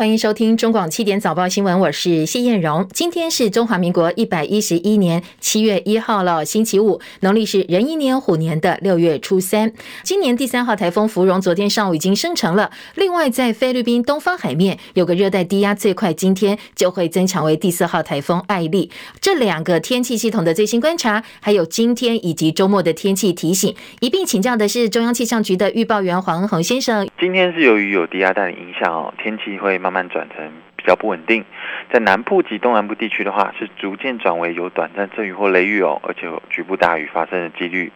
[0.00, 2.88] 欢迎收听中广七点早报新闻，我是谢燕荣。
[2.90, 9.70] 今天是中华民国一百一十一年七月一号了，星期五，农历是壬寅年虎年的六月初三。
[10.02, 12.70] 今年第三号台风芙蓉昨天上午已经生成了。
[12.94, 18.90] 另外，在菲律宾东方海面有个热带低压，最快今天就会增强为第四号台风艾利。
[19.20, 27.06] 这两个天气系统的最新观察，还有今天以及周末的天气提醒，一并请教的是中央气象局的预报员黄恩宏先生。
[27.20, 29.89] 今天是由于有低压带的影响哦，天气会慢。
[29.90, 31.44] 慢慢转成比较不稳定，
[31.92, 37.90] 在南部及东南部地区的话，是逐渐转为有短暂阵雨或雷雨哦，而且有局部大雨发生的几率。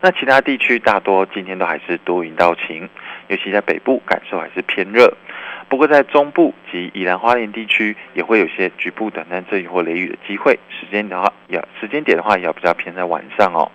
[0.00, 2.88] 那其他地区大多今天都还是多云到晴，
[3.28, 5.16] 尤其在北部感受还是偏热。
[5.68, 13.70] 不过在中部及宜兰花莲地区也会有些局部短暂阵雨或雷雨的机会，时间的话要时间点的话也要比较偏在晚上哦。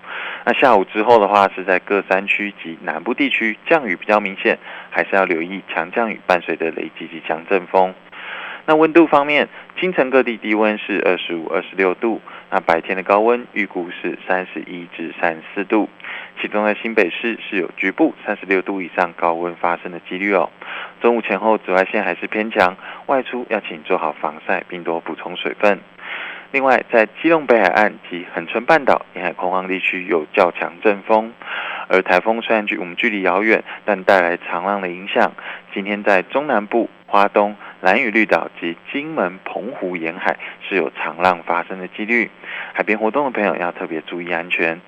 [0.46, 4.58] 那下午之后的话，是在各山区及南部地区降雨比较明显，
[4.92, 7.96] 还是要留意强降雨伴随的雷击及强阵风。
[8.68, 9.50] 那温度方面，
[9.80, 12.22] 清晨各地低温是二十五、二十六度，
[12.52, 15.90] 那白天的高温预估是三十一至三十四度，
[16.40, 20.52] 其中在新北市是有局部三十六度以上高温发生的几率哦。
[21.02, 22.78] 中午前后紫外线还是偏强，
[23.08, 25.80] 外出要请做好防晒，并多补充水分。
[26.52, 31.32] 另外，在基隆北海岸及恒春半岛沿海空旷地区有较强阵风，
[31.88, 35.32] 而台风虽然距我们距离遥远，但带来长浪的影响。
[35.74, 42.30] 今天在中南部、花东、蓝屿绿岛及金门、澎湖沿海是有长浪发生的几率，
[42.74, 44.80] 海边活动的朋友要特别注意安全。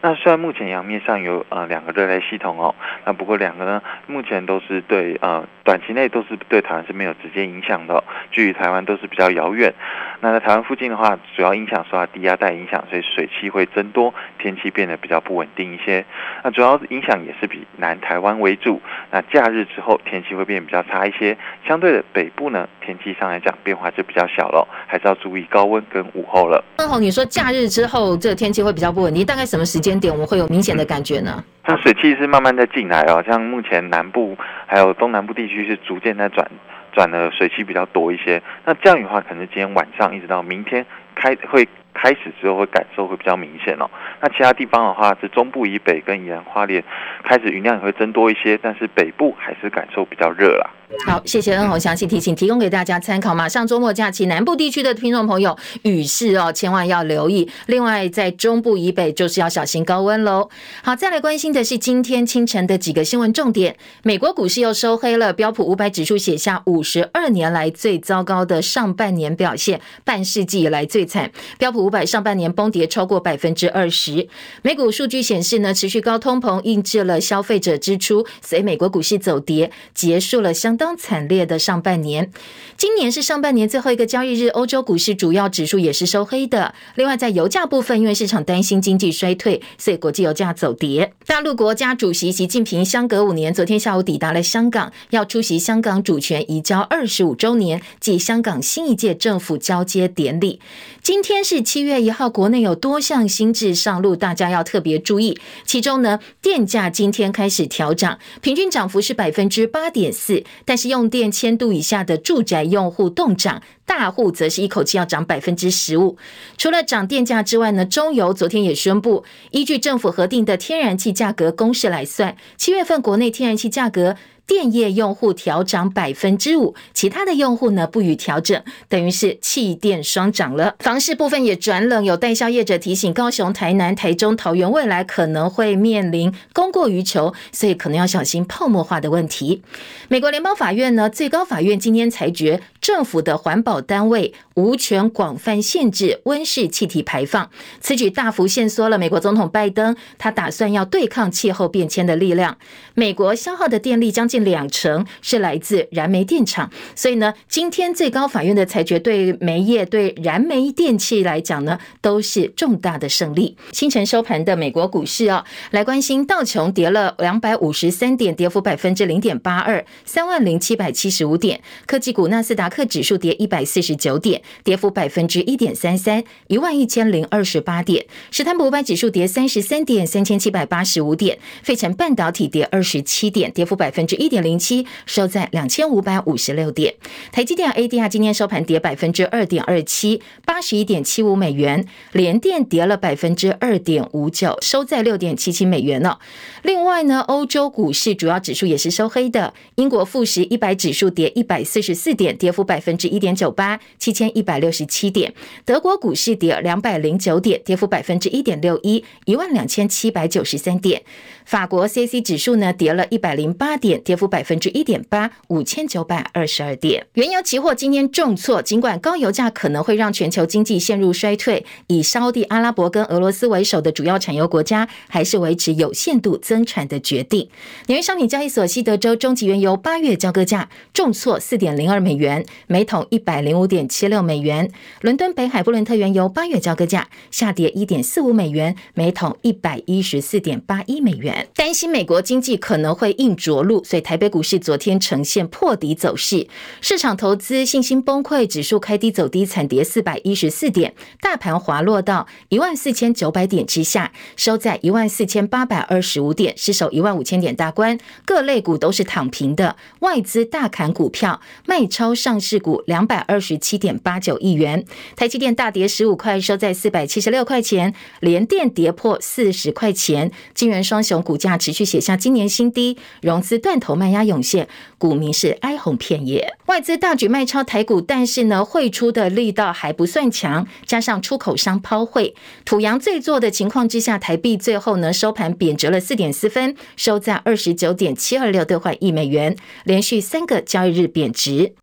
[0.00, 9.74] 那虽然目前洋面上有呃两个热带系统哦，那不过两个呢，目前都是对呃短期内都是对台湾是没有直接影响的，距离台湾都是比较遥远。
[10.20, 16.04] 那在台湾附近的话，主要影响受到低压带影响，所以水汽会增多，天气变得比较不稳定一些。
[16.44, 18.80] 那主要影响也是比南台湾为主。
[19.10, 26.64] 那假日之后天气会变得比较差一些，相对的北部呢，天气上来讲变化就比较小了，还是要注意高温跟午后了。
[27.08, 29.98] 你说假日之后这个天气会比较不稳定，大概什么时间？
[29.98, 31.42] 点我们会有明显的感觉呢。
[31.64, 34.36] 那水汽是慢慢在进来哦，像目前南部
[34.66, 36.46] 还有东南部地区是逐渐在转
[36.92, 38.42] 转的水汽比较多一些。
[38.66, 43.88] 那降雨的话，可能今天晚上一直到明天开会开始之后会感受会比较明显哦。
[44.20, 46.84] 那其他地方的话，是中部以北跟宜兰花莲
[47.24, 50.68] 开始云量也会增多一些，但是北部还是感受比较热啦。
[51.06, 53.34] 好，谢谢恩宏详细提醒，提供给大家参考。
[53.34, 57.48] 马上周末假期，南部地区的听众朋友，雨势哦，千万要留意。
[57.66, 60.48] 另外，在中部以北，就是要小心高温喽。
[60.82, 63.76] 好，再来关心的是今天清晨的几个新闻重点。
[64.02, 71.30] 美国股市又收黑了，标普五百指数写下五十二年来最糟糕的上半年表现，半世纪以来最惨。
[71.58, 74.26] 标普五百上半年崩跌超过百分之二十。
[74.62, 82.30] 美股数据显示呢，持续高通膨抑制了消费者支出，所以美国股市走跌，结束了相当惨烈的上半年，
[82.76, 86.74] 今年是上半年最后一个交易日，欧洲股市主要指数也是收黑的。
[86.94, 91.12] 另外，在油价部分，因为市场担心经济衰退，所以国际油价走跌。
[91.26, 100.60] 大陆国家主席习近平相隔五年，昨天下午抵达了香港，要出席香港主权移交二十五周年暨香港新一届政府交接典礼。
[101.02, 105.38] 今天是七月一号，国内有多项新制上路，大家要特别注意。
[105.66, 110.44] 其中呢，电价今天开始调涨，平均涨幅是百分之八点四。
[110.68, 116.18] 但是用电千度以下的住宅用户动涨，大户则是一口气要涨百分之十五。
[116.58, 124.16] 除了涨电价之外呢，中油昨天也宣布，依据政府核定的天然气价格公式来算，七月份国内天然气价格。
[124.48, 130.74] 电业用户调涨百分之五，其他的用户呢不予调整，等于是气电双涨了。
[130.78, 139.62] 房市部分也转冷，有代销业者提醒，高雄、台南、台中、桃园未来可能会面临供过于求，所以可能要小心泡沫化的问题。
[140.08, 147.50] 美国联邦法院呢，最高法院今天裁决，政府的环保单位无权广泛限制温室气体排放，
[147.82, 152.56] 此举大幅限缩了美国总统拜登他打算要对抗气候变迁的力量。
[152.94, 154.37] 美国消耗的电力将近。
[154.44, 163.54] 两成是来自燃煤电厂，所以呢，今天最高法院的裁决对煤业、对燃煤电器来讲呢，都是重大的胜利。
[163.72, 171.60] 清晨收盘的美国股市啊，来关心道琼跌了两百五十三点，跌幅百分之零点八二，三万零七百七十五点。
[171.84, 178.06] 科技股纳斯达克克指数跌一百四十九点，跌幅百分之一点三三，一万一千零二十八点。
[178.30, 181.36] 史坦普五百指数跌三十三点，三千七百八十五点。
[181.64, 186.94] 费城半导体跌二十七点，跌幅百分之一点零七，收在两千五百五十六点。
[187.32, 191.86] 台积电 ADR 今天收盘跌百分之二点二七，八十一点七五美元。
[192.12, 196.18] 联电跌了百分之二点五九，收在六点七七美元了。
[196.62, 199.54] 另外呢，欧洲股市主要指数也是收黑的。
[199.76, 205.32] 英国富时一百指数跌一百四十四点，跌幅百分之一点九八，七千一百六十七点。
[205.64, 211.02] 德国股市跌两百零九点，跌幅百分之一点六一，一万两千七百九十三点。
[211.44, 217.06] 法国 CAC 指数呢跌了一百零八点，跌幅百分之一点八，五千九百二十二点。
[217.14, 227.48] 原油期货今天重挫，尽管高油价可能会让全球经济陷入衰退，以沙地阿拉伯跟俄罗斯为首的主要产油国家还是维持有限度增产的决定。
[227.86, 234.70] 纽约商品交易所西德州中级原油八月交割价重挫四点零二美元，每桶一百零五点七六美元。
[235.00, 241.46] 伦敦北海布伦特原油八月交割价下跌一点四五美元，每桶一百一十四点八一美元。
[241.54, 246.48] 担心美国经济可能会硬着陆，所以台北股市昨天呈现破底走势，
[246.80, 257.98] 市场投资信心崩溃，指数开低走低，惨跌四百一十四点，大盘滑落到一万四千九百点之下，收在一万四千八百二十五点，失守一万五千点大关。
[258.24, 264.86] 各类股都是躺平的，外资大砍股票，卖超上市股两百二十七点八九亿元。
[265.16, 271.22] 台积电大跌十五块，收在四百七十六块钱，联电跌破四十块钱，晶圆双雄。
[271.22, 274.68] 股价持续写下今年新低，融资断头卖压涌现，
[274.98, 276.54] 股民是哀鸿遍野。
[276.66, 291.74] 外资大举卖超台股，但是呢，汇出的力道还不算强，加上出口商抛汇，土洋最做的情况之下，台币最后呢收盘贬值了四点四分，收在二十九点七二六兑换一美元，连续三个交易日贬值。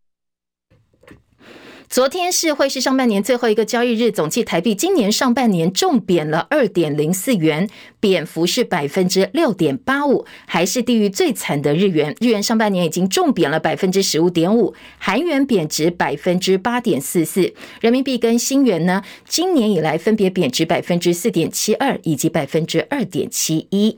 [1.88, 7.68] 昨天是汇市上半年最后一个交易日，总计台币今年上半年重贬了二点零四元，
[8.00, 12.14] 贬幅是百分之六点八五，还是低于最惨的日元。
[12.20, 23.96] 日元上半年已经重贬了百分之十五点五，韩元贬值百分之八点四四，人民币跟新元呢，今年以来分别贬值百分之四点七二以及百分之二点七一。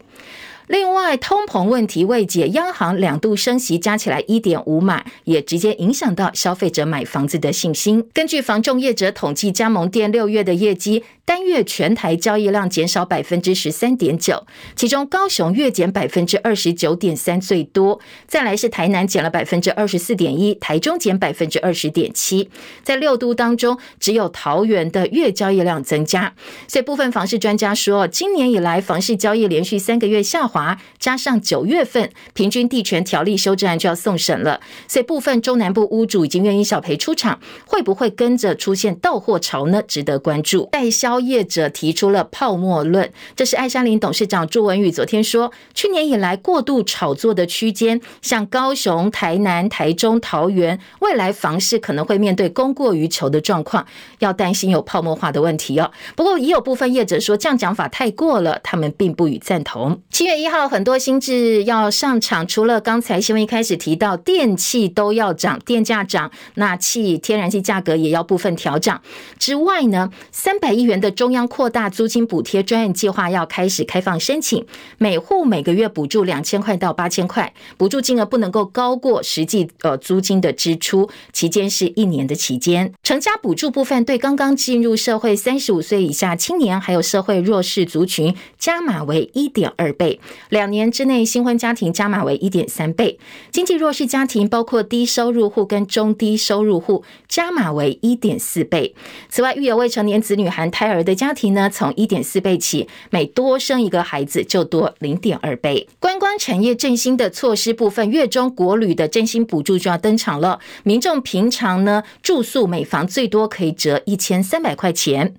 [0.68, 8.06] 另外，通膨问题未解，央行两度升息，加起来一点五码，也直接影响到消费者买房子的信心。
[8.12, 11.02] 根据房仲业者统计，加盟店六月的业绩。
[11.28, 22.48] 单月全台交易量减少百分之十三点九，其中高雄月减百分之二十九点三最多，再来是台南减了百分之二十四点一，台中减百分之二十点七，
[22.82, 26.32] 在六都当中，只有桃园的月交易量增加。
[26.66, 39.82] 所以部分房市专家说，今年以来房市交易连续三个月下滑，加上九月份平均地权条例修正案就要送审了，所以部分中南部屋主已经愿意小赔出场，会不会跟着出现到货潮呢？
[39.86, 40.66] 值得关注。
[40.72, 41.17] 代销。
[41.20, 53.84] 业者提出了泡沫论，这是爱山林董事长朱文宇昨天说，去年以来过度炒作的区间，像高雄、台南、台中、桃园，未来房市可能会面对供过于求的状况，
[54.20, 55.90] 要担心有泡沫化的问题哦。
[56.14, 60.00] 不过也有部分业者说，这样讲法太过了，他们并不予赞同。
[60.10, 69.02] 七月一号，很多新制要上场，除了刚才新闻一开始提到电器都要涨，电价涨，那气天然气价格也要部分调涨
[69.38, 71.07] 之外呢，三百亿元的。
[71.10, 74.64] 中央扩大租金补贴专案计划要开始开放申请，
[74.98, 82.92] 每户每个月补助两千块到八千块，补助金额不能够高过实际呃租金的支出，期间是一年的期间。
[83.02, 93.18] 成家补助部分对刚刚进入社会三十五岁以下青年还有社会弱势族群加码为一点二倍，两年之内新婚家庭加码为一点三倍，
[93.50, 98.94] 经济弱势家庭包括低收入户跟中低收入户加码为一点四倍。
[99.28, 105.88] 此外，育有未成年子女含胎儿的家庭呢，从一点四倍起，每多生一个孩子就多零点二倍。
[105.98, 110.60] 观光产业振兴的措施部分，月中国旅的振兴补助就要登场了。
[110.84, 115.34] 民众平常呢住宿每房最多可以折一千三百块钱。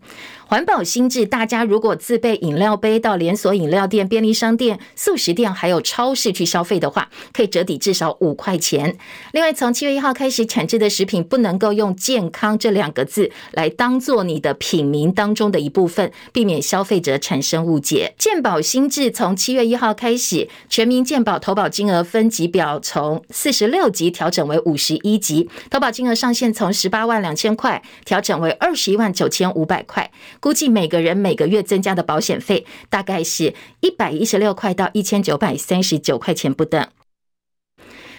[0.50, 8.98] 环保新制，大家如果自备饮料杯到连锁饮料店、便利商店、速食店还有超市去消费的话，可以折抵至少五块钱。
[9.32, 18.16] 另外，从七月一号开始，产制的食品不能够用“健康”这两个字来当做你的品名当中的一部分，避免消费者产生误解。
[18.18, 30.10] 健保新制从七月一号开始，全民健保投保金额分级表从四十六级调整为五十一级，投保金额上限从十八万两千块调整为二十一万九千五百块。
[30.40, 36.88] 估计每个人每个月增加的保险费大概是一百一十六块到一千九百三十九块钱不等。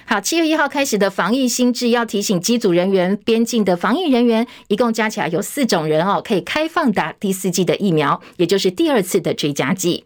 [0.07, 10.05] 好，七月一号开始的防疫新制要提醒机组人员、边境的防疫人员，一共加起来有四种人哦，可以开放打第四季的疫苗，也就是第二次的追加剂。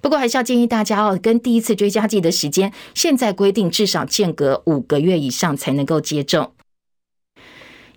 [0.00, 6.50] 不过还是要建议大家哦，跟第一次追加剂的时间，现在规定至少间隔五个月以上才能够接种。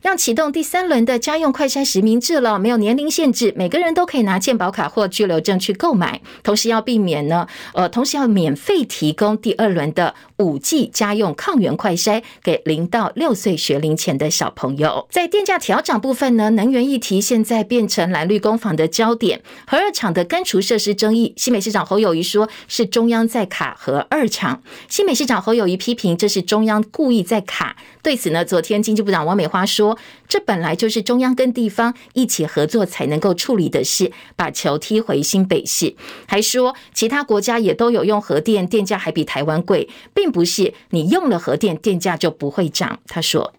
[0.03, 6.22] 要启动第三轮的家用快餐实名制了，没有年龄限制，每个人都可以拿健保卡或居留证去购买。
[6.41, 15.08] 同时要避免呢，呃，同时要免费提供第二轮的五 G 家用抗原快筛给零到六岁学龄前的小朋友。
[15.12, 19.41] 在电价调整部分呢，能源议题现在变成蓝绿工坊的焦点。
[19.67, 27.75] 核二厂的干除设施争议，新美市长侯友谊说是中央在卡核二厂，新美市长侯友谊批评这是中央故意在卡。
[28.01, 29.98] 对此呢，昨天经济部长王美花说。
[30.30, 35.96] 这本来就是中央跟地方一起合作才能够处理的事，把球踢回新北市。
[36.28, 43.00] 还说其他国家也都有用核电，电价还比台湾贵，并不是你用了核电，电价就不会涨。
[43.08, 43.54] 他说，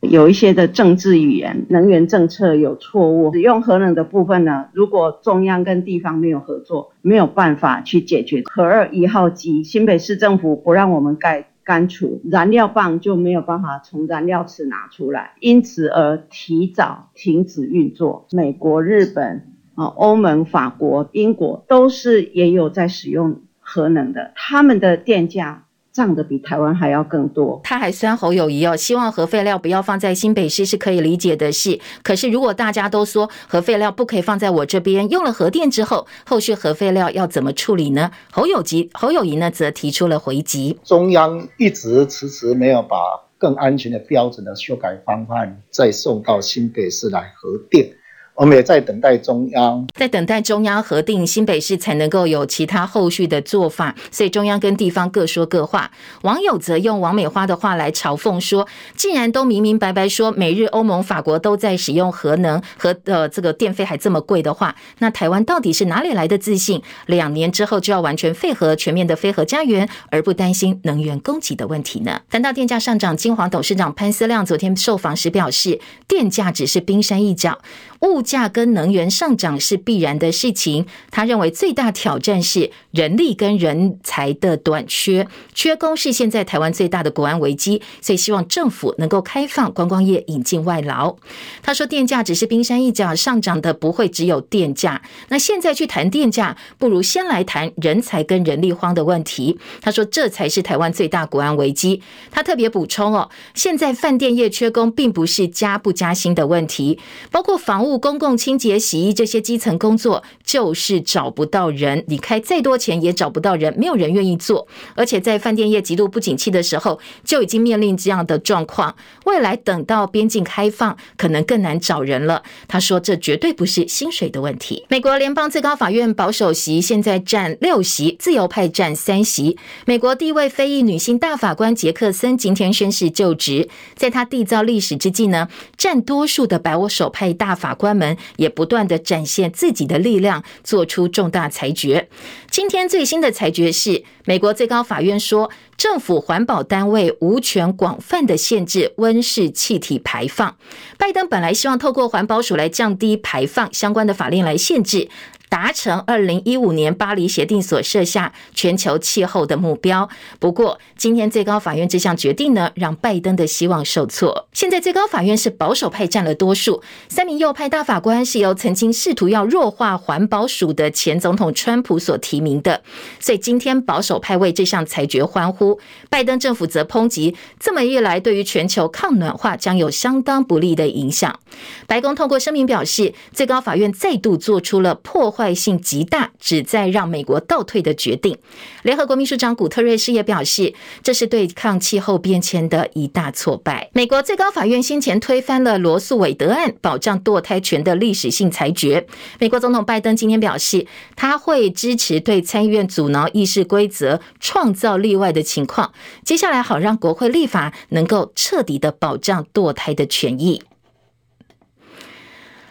[0.00, 8.42] 有一些的政治语言，能源政策有错误，使用核能的部分呢，如果中央跟地方没有合作，没有办法去解决。
[8.52, 11.48] 核二一号机，新北市政府不让我们盖。
[11.64, 18.26] 干除燃料棒就没有办法从燃料池拿出来，因此而提早停止运作。
[18.32, 25.66] 美国、日本、啊欧盟、法国、英国都是也有在使用核能的，他们的电价。
[25.92, 27.60] 涨得比台湾还要更多。
[27.62, 31.78] 他还酸侯友谊哦，希望核废料不要放在新北市是可以理解的事。
[32.02, 38.10] 可是如果大家都说核废料不可以放在我这边，用了核电之后，后续核废料要怎么处理呢？
[38.30, 40.78] 侯友吉侯友谊呢则提出了回击。
[40.82, 42.96] 中央一直迟迟没有把
[43.36, 47.90] 更安全的标准的修改方案再送到新北市来核电。
[48.34, 55.90] 我们也在等待中央，在等待中央核定新北市才能够有其他后续的做法，所以中央跟地方各说各话。
[56.22, 66.82] 网友则用王美花的话来嘲讽说：“既然都明明白白说美日欧盟法国都在使用核能，和的这个电费还这么贵的话，那台湾到底是哪里来的自信？
[67.06, 77.58] 两年之后就要完全废核，全面的非核家园，而不担心能源供给的问题呢？”谈到电价上涨，金黄董事长潘思亮昨天受访时表示，电价只是冰山一角。
[78.00, 80.84] 物价跟能源上涨是必然的事情。
[81.10, 91.16] 他认为最大挑战是人力跟人才的短缺，缺工是现在台湾最大的国安危机，所以希望政府能够开放观光业，引进外劳。
[91.62, 95.00] 他说，电价只是冰山一角，上涨的不会只有电价。
[95.28, 99.58] 那现在去谈电价，不如先来谈人才跟人力荒的问题。
[99.80, 102.02] 他说，这才是台湾最大国安危机。
[102.30, 106.98] 他特别补充哦，现在饭店业缺工，并不是加不加薪的问题，
[107.30, 107.92] 包括房屋。
[108.12, 112.04] 公共清洁、洗衣这些基层工作，就是找不到人。
[112.08, 114.68] 你开再多钱也找不到人，没有人愿意做。
[114.94, 118.94] 而且在饭店业极度不景气的时候，就已经面临这样的状况。
[119.24, 122.42] 未来等到边境开放，可能更难找人了。
[122.68, 124.84] 他说，这绝对不是薪水的问题。
[124.90, 129.56] 美国联邦最高法院保守席现在占六席，自由派占三席。
[129.86, 137.92] 美国第一位非裔女性大法官杰克森今天宣誓就职，在他缔造历史之际呢，占多数的保守派大法官。
[138.36, 142.08] 也不断的展现自己的力量，做出重大裁决。
[142.50, 150.56] 今天最新的裁决是，美国最高法院说，政府环保单位无权广泛的限制温室气体排放。
[150.96, 155.08] 拜登本来希望透过环保署来降低排放，相关的法令来限制。
[155.48, 160.08] 达成二零一五年巴黎协定所设下全球气候的目标。
[160.38, 164.48] 不过，今天最高法院这项决定呢，让拜登的希望受挫。
[164.54, 172.82] 现在最高法院是保守派占了多数，三名右派大法官是由曾经试图要弱化环保署的前总统川普所提名的。
[173.20, 175.61] 所以今天保守派为这项裁决欢呼，
[176.10, 181.38] 拜登政府则抨击，这么一来对于全球抗暖化将有相当不利的影响。
[181.86, 185.52] 白宫通过声明表示，最高法院再度做出了破坏。
[185.62, 188.36] 性极大，旨在让美国倒退的决定。
[188.82, 193.90] 联合国秘书长古特瑞斯也表示，这是对抗气候变迁的一大挫败。
[193.92, 199.06] 美国最高法院先前推翻了罗诉韦德案保障堕胎权的历史性裁决。
[199.38, 205.92] 美国总统拜登今天表示，他会支持对参议院阻挠议事规则创造例外的情况。
[206.24, 210.62] 接下来，好让国会立法能够彻底的保障堕胎的权益。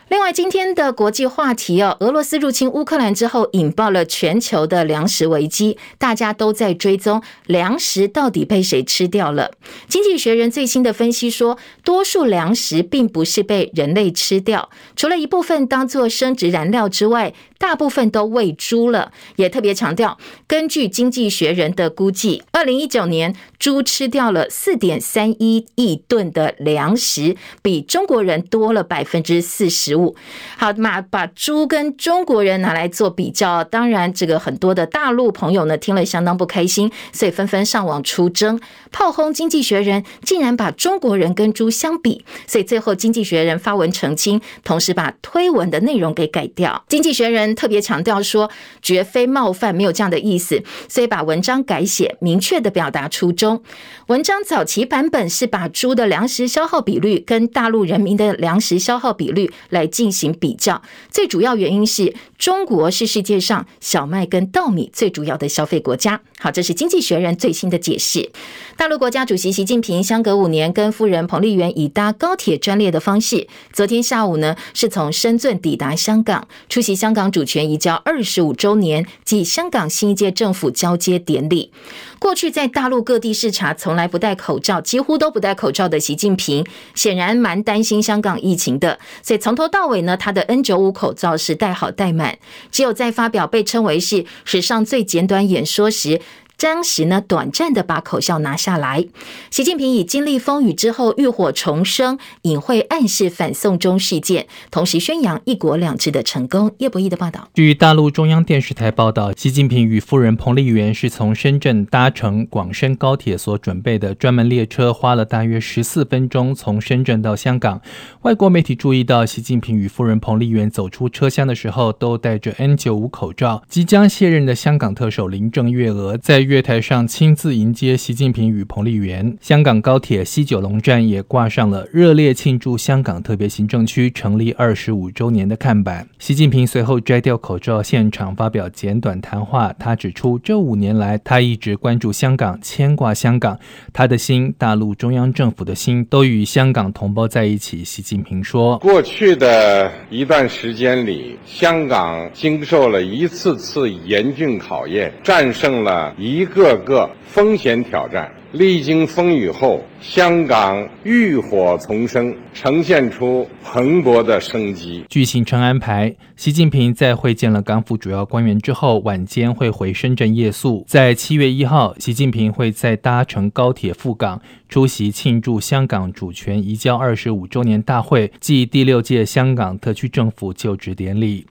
[0.09, 9.51] 另外，今天的国际话题哦，俄罗斯入侵乌克兰之后，引爆了全球的粮食危机，大家都在追踪粮食到底被谁吃掉了。
[9.87, 19.11] 经济学人最新的分析说，多数粮食并不是被人类吃掉，除了一部分当做生质燃料之外，大部分都喂猪了。
[19.35, 30.15] 也特别强调，根据经济学人的估计，二零一九年猪吃掉了四点三一亿吨的粮食，比中国人多了百分之四十五。
[30.57, 38.59] 好嘛，把猪跟中国人拿来做比较，当然这个很多的大陆朋友呢听了相当不开心，所以纷纷上网出征，
[38.91, 46.83] 炮轰《经济学人》竟然把中国人跟猪相比，所以最后《经济学人》发文澄清，同时把推文的内容给改掉。
[46.91, 48.49] 《经济学人》特别强调说，
[48.81, 53.63] 绝非冒犯，没有这样的意思，所以把文章改写，明确的表达初衷。
[54.07, 66.21] 文章早期版本是把猪的粮食消耗比率跟大陆人民的粮食消耗比率来进行比较，最主要原因是中国是世界上小麦跟稻米最主要的消费国家。
[66.39, 68.31] 好，这是经济学人最新的解释。
[68.75, 81.71] 大陆国家主席习近平相隔五年跟夫人彭丽媛以搭高铁专列的方式，昨天下午呢是从深圳抵达香港，出席香港主主权移交二十五周年暨香港新一届政府交接典礼。
[82.19, 92.37] 过去在大陆各地视察，从来不戴口罩，几乎都不戴口罩的习近平，显然蛮担心香港疫情的，所以从头到尾呢，他的 N 九五口罩是戴好戴满，
[92.71, 96.21] 只有在发表被称为是史上最简短演说时。
[96.61, 99.05] 当时呢，短暂的把口罩拿下来。
[99.49, 106.71] 习近平以经历风雨之后浴火重生，隐晦暗示反送中事件，同时宣扬一国两制的成功。
[106.77, 107.49] 叶博弈的报道。
[107.53, 117.81] 据大陆中央电视台报道，习近平与夫人彭丽媛是从深圳搭乘广深高铁所准备的专门列车，花了大约十四分钟从深圳到香港。
[118.21, 123.63] 外国媒体注意到，习近平与夫人彭丽媛走出车厢的时候都戴着 N95 口罩。
[123.67, 136.05] 即将卸任的香港特首林郑月娥在月台上亲自迎接习近平与彭丽媛，香港高铁西九龙站也挂上了热烈庆祝香港特别行政区成立二十五周年的看板。
[136.19, 139.73] 习近平随后摘掉口罩，现场发表简短谈话。
[139.79, 143.57] 他指出，这五年来他一直关注香港，牵挂香港，
[143.93, 147.81] 他的心、大陆中央政府的心都与香港同胞在一起。
[147.85, 165.05] 习近平说：“过去的一段时间里，香港经受了一次次严峻考验，战胜了一。”一个个风险挑战，历经风雨后，香港浴火重生，呈现出蓬勃的生机。
[165.07, 170.83] 据行程安排，习近平在会见了港府主要官员之后，晚间会回深圳夜宿。
[170.87, 181.45] 在七月一号，习近平会再搭乘高铁赴港，出席庆祝香港主权移交二十五周年大会暨第六届香港特区政府就职典礼。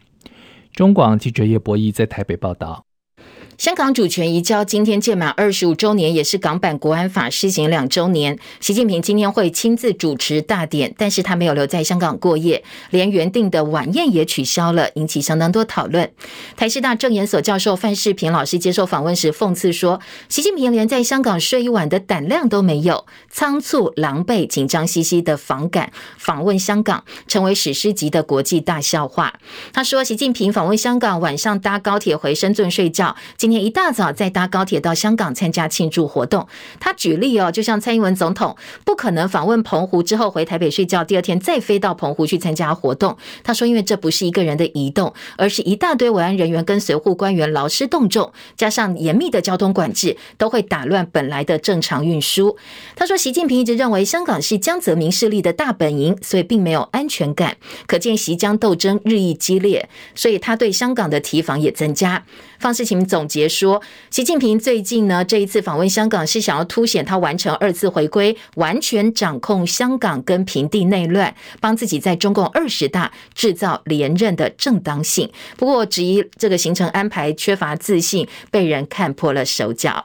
[0.72, 2.84] 中广记者叶博弈在台北报道。
[3.60, 8.38] 香港主权移交今天届满二十五周年，也是港版国安法施行两周年。
[8.58, 16.10] 习近平今天会亲自主持大典，但是他没有留在香港过夜，连原定的晚宴也取消了，引起相当多讨论。
[16.56, 29.34] 台师大政研所教授范世平老师接受访问时讽刺说：“习近平连在香港睡一晚的胆量都没有，仓促、狼狈、紧张兮兮的访港访问香港，成为史诗级的国际大笑话。”
[29.74, 36.46] 他说：“习近平访问香港，晚上搭高铁回深圳睡觉。”今天一大早再搭高铁到香港参加庆祝活动。
[36.78, 43.16] 他举例哦，就像蔡英文总统不可能访问澎湖之后回台北睡觉，第二天再飞到澎湖去参加活动。
[43.42, 52.56] 他说，因为这不是一个人的移动，而是一大堆维安人员跟随护官员劳师动众，加上严密的交通管制，都会打乱本来的正常运输。
[52.94, 57.56] 他说，习近平一直认为香港是江泽民势力的大本营，所以并没有安全感。
[57.86, 62.24] 可见习江斗争日益激烈，所以他对香港的提防也增加。
[62.58, 75.30] 方世勤总结别说，习近平最近呢，这一次访问香港是想要凸显他完成二次回归，完全掌控香港跟平地内乱，帮自己在中共二十大制造连任的正当性。
[75.56, 80.04] 不过，质疑这个行程安排缺乏自信，被人看破了手脚。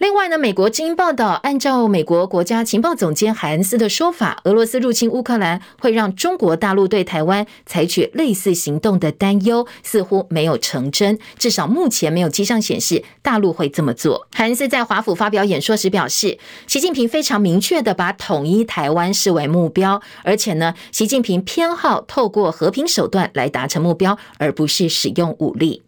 [0.00, 14.26] 另外呢，美国精英报道，按照美国国家情报总监海恩斯的说法，俄罗斯入侵乌克兰会让中国大陆对台湾采取类似行动的担忧似乎没有成真，至少目前没有迹象显示大陆会这么做。
[14.32, 25.82] 海恩斯在华府发表演说时表示，习近平非常明确地把统一台湾视为目标，而且呢，习近平偏好透过和平手段来达成目标，而不是使用武力。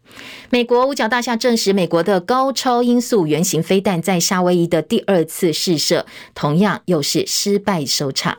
[0.50, 8.36] 美国五角大厦证实，美国的高超音速原型飞弹在夏威夷的第二次试射，同样又是失败收场。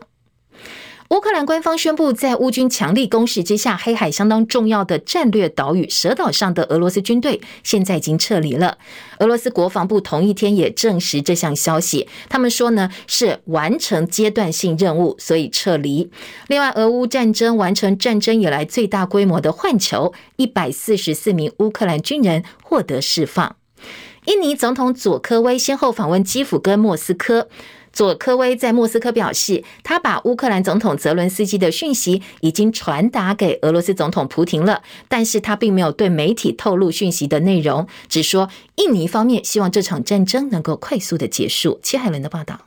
[1.13, 8.79] 乌克兰官方宣布，在乌军强力攻势之下，黑海相当重要的战略岛屿蛇岛上的俄罗斯军队现在已经撤离了。
[9.19, 16.09] 俄罗斯国防部同一天也证实这项消息，他们说呢是完成阶段性任务，所以撤离。
[16.47, 23.55] 另外，俄乌战争完成战争以来最大规模的换囚，一百四十四名乌克兰军人获得释放。
[24.25, 27.49] 印尼总统佐科威先后访问基辅跟莫斯科。
[27.93, 41.79] 佐科威在莫斯科表示，他把乌克兰总统泽伦斯基的讯息已经传达给俄罗斯总统普廷了，但是他并没有对媒体透露讯息的内容，只说印尼方面希望这场战争能够快速的结束。
[41.83, 42.59] 齐海伦的报道。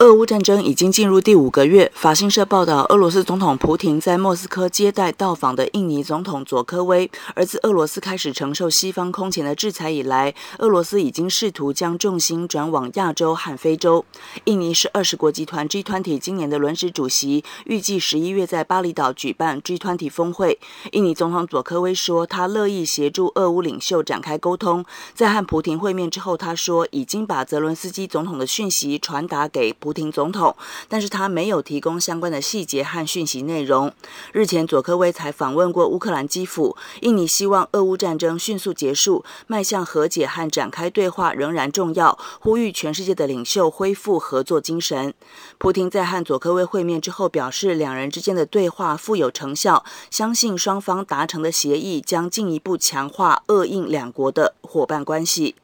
[0.00, 1.92] 俄乌战争已经进入第五个月。
[1.94, 7.10] 法新社报道，俄罗斯总统普亭在莫斯科接待到访的印尼总统佐科威。
[7.34, 14.02] 而自俄罗斯开始承受西方空前的制裁以来，俄罗斯已经试图将重心转往亚洲和非洲。
[14.44, 20.58] 印尼是二十国集团 G20 今年的轮值主席，预计十一月在巴厘岛举办 G20 峰会。
[20.92, 24.82] 印尼总统佐科威说，他乐意协助俄乌领袖展开沟通。
[25.12, 29.89] 在和普廷会面之后，他说已经把泽伦斯基总统的讯息传达给普。
[29.90, 30.54] 普亭总统，
[30.86, 33.92] 但是他没有提供相关的细节和讯息内容。
[34.30, 36.76] 日前，佐科威才访问过乌克兰基辅。
[37.00, 45.12] 印尼希望俄乌战争迅速结束，迈向和解和展开对话仍然重要，呼吁全世界的领袖恢复合作精神。
[45.58, 55.56] 普亭在和佐科威会面之后表示，两人之间的对话富有成效，相信双方达成的协议将进一步强化俄印两国的伙伴关系。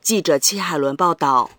[0.00, 1.50] 记者戚海伦报道。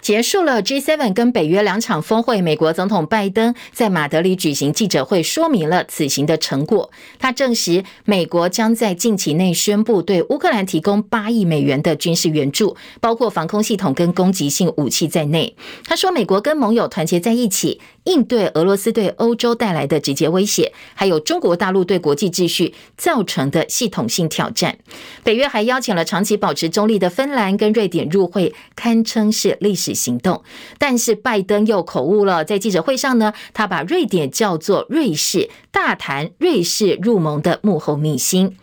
[0.00, 6.90] 结束了 G7 跟北约两场峰会，美国总统拜登在马德里举行记者会，说明了此行的成果。
[7.18, 15.54] 他证实，美国将在近期内宣布对乌克兰提供八亿美元的军事援助，包括防空系统跟攻击性武器在内。
[15.84, 24.78] 他说，美国跟盟友团结在一起，应对俄罗斯对欧洲带来的直接威胁，还有中国大陆对国际秩序造成的系统性挑战。
[25.22, 30.42] 北约还邀请了长期保持中立的芬兰跟瑞典入会，堪称是历史行动，
[30.78, 32.44] 但是拜登又口误了。
[32.44, 38.56] 在记者会上呢，他把瑞典叫做瑞士，大谈瑞士入盟的幕后秘辛。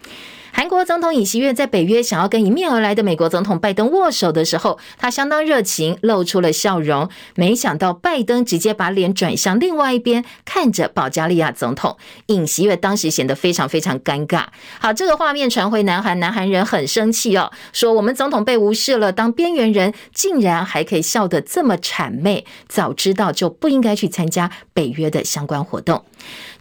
[0.58, 7.08] 韩国总统尹锡悦在北约想要跟迎面而来的美国总统拜登握手的时候，他相当热情，露出了笑容。
[7.36, 11.96] 没想到拜登直接把脸转向另外一边，看着保加利亚总统。
[12.26, 14.46] 尹锡悦当时显得非常非常尴尬。
[14.80, 26.04] 好，这个画面传回南韩，南韩人很生气哦，说我们总统被无视了，当边缘人竟然还可以笑得这么谄媚，早知道就不应该去参加北约的相关活动。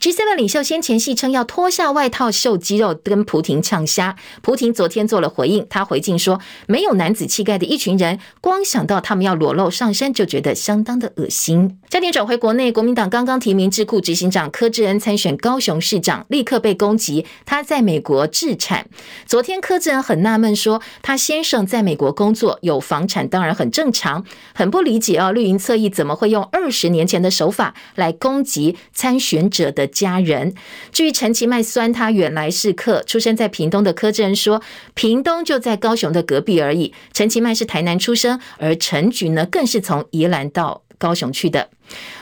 [0.01, 4.15] G7 领袖先前戏称要脱下外套秀肌肉，跟普亭呛虾。
[4.43, 18.87] 普亭昨天做了回应，他回敬说：“没有男子气概的一群人，光想到他们要裸露上身，就觉得相当的恶心。”焦点转回国内，国民党刚刚提名智库执行长柯志恩参选高雄市长，立刻被攻击他在美国置产。
[19.25, 30.55] 昨天柯志恩很纳闷说：“他先生在美国工作，有房产当然很正常，很不理解哦，绿营侧翼怎么会用二十年前的手法来攻击参选者的？”家人。
[30.93, 34.63] 至于陈其迈酸他远来是客，出生在屏东的柯志恩说，
[34.95, 36.93] 屏东就在高雄的隔壁而已。
[37.13, 41.71] 陈其迈是台南出生，而陈菊呢，更是从宜兰到高雄去的。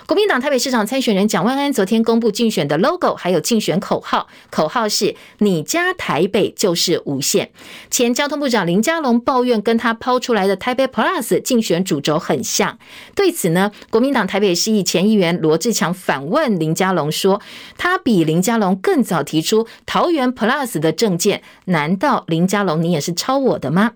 [0.07, 7.51] 国民党台北市长参选人蒋万安昨天公布竞选的 logo，还有竞选口号，口号是“你家台北就是无限”。
[7.91, 12.79] 前交通部长林佳龙抱怨，跟他抛出来的台北 Plus 竞选主轴很像。
[13.15, 17.41] 对此呢，国民党台北市议前议员罗志强反问林佳龙说
[17.79, 23.93] ：“他比林佳龙更早提出桃园 Plus 的政见，难道林佳龙你也是抄我的吗？”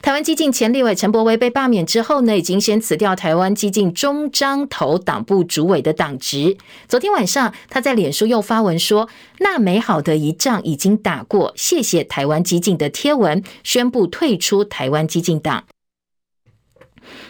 [0.00, 6.56] 台湾激进前立委陈柏惟被罢免之后呢，已经先辞掉台湾激进中章头党部主委的党职。
[6.86, 9.08] 昨天晚上，他在脸书又发文说
[9.40, 15.64] ：“那美好的一仗已经打过，谢谢台湾激进的贴文，宣布退出台湾激进党。”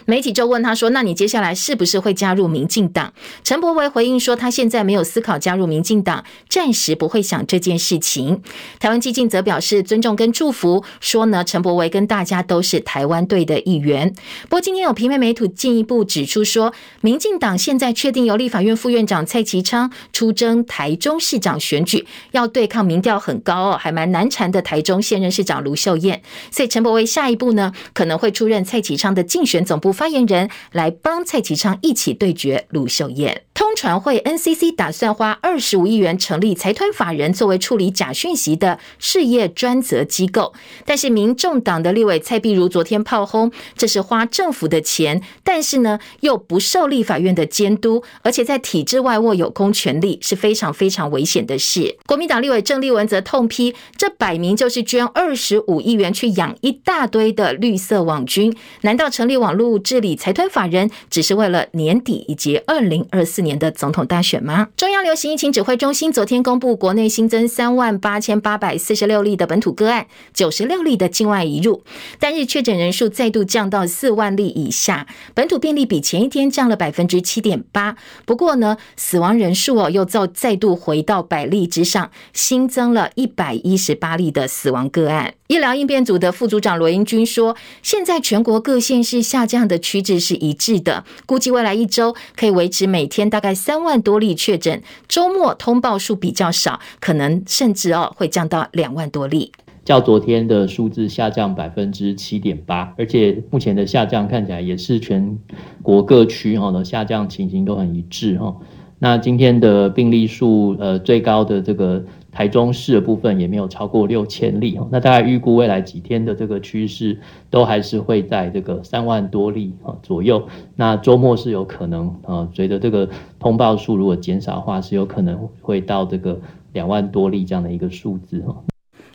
[0.05, 3.13] 媒体就问他说：“那你接下来是不是会加入民进党？”
[3.43, 8.41] 陈柏惟回应说：“他现在没有思考加入民进党，暂时不会想这件事情。”
[8.79, 14.13] 台湾基进则表示尊重跟祝福，说呢，陈柏惟跟大家都是台湾队的一员。
[14.43, 26.21] 不过今天有平面媒体进一步指出说，民进党现在确定由立法院副院长蔡其昌出征台中市长选举，要对抗民调很高哦，还蛮难缠的台中现任市长卢秀燕。
[26.51, 29.61] 所以陈柏惟下一步呢，可能会出任蔡其昌的竞选。
[29.71, 33.43] 总部发言人来帮蔡其昌一起对决卢秀燕。
[33.53, 40.53] 通传会 NCC 打算花二十五亿元成立财团法人，作为处理假讯息的事业专责机构。
[40.83, 51.97] 但是民众党的立委蔡壁如昨天炮轰，这是花政府的钱，但是呢又不受立法院的监督，而且在体制外握有公权力，是非常非常危险的事。
[52.07, 64.69] 国民党立委郑丽文则痛批，这摆明就是捐二十五亿元去养一大堆的绿色网军，难道成立网络治理财团法人，只是为了年底以及二零二四年的总统大选吗？
[64.75, 71.83] 中央流行疫情指挥中心昨天公布，国内新增三万八千八百四十六例的本土个案，九十六例的境外移入，
[72.19, 77.95] 单日确诊人数再度降到四万例以下，本土病例比前一天降了百分之七点八。
[78.25, 85.33] 不过呢，死亡人数哦又再再度回到百例之上，新增了一百一十八例的死亡个案。
[85.51, 99.51] 医疗应变组的副组长罗英军说，现在全国各县市下降的趋势是一致的，估计未来一周可以维持每天大概三万多例确诊，周末通报数比较少，可能甚至哦会降到两万多例。
[99.83, 105.37] 较昨天的数字下降百分之七点八，而且目前的下降看起来也是全
[105.83, 108.55] 国各区哈的下降情形都很一致哈。
[108.99, 114.79] 那今天的病例数呃最高的这个台中市的部分也没有超过六千例。
[114.89, 120.47] 那大概预估未来几天的这个趋势都还是会在这个三万多例啊左右。
[120.75, 126.39] 那周末是有可能啊，随着这个通报数如果减少的话，是有可能会到这个
[126.73, 128.55] 两万多例这样的一个数字哈。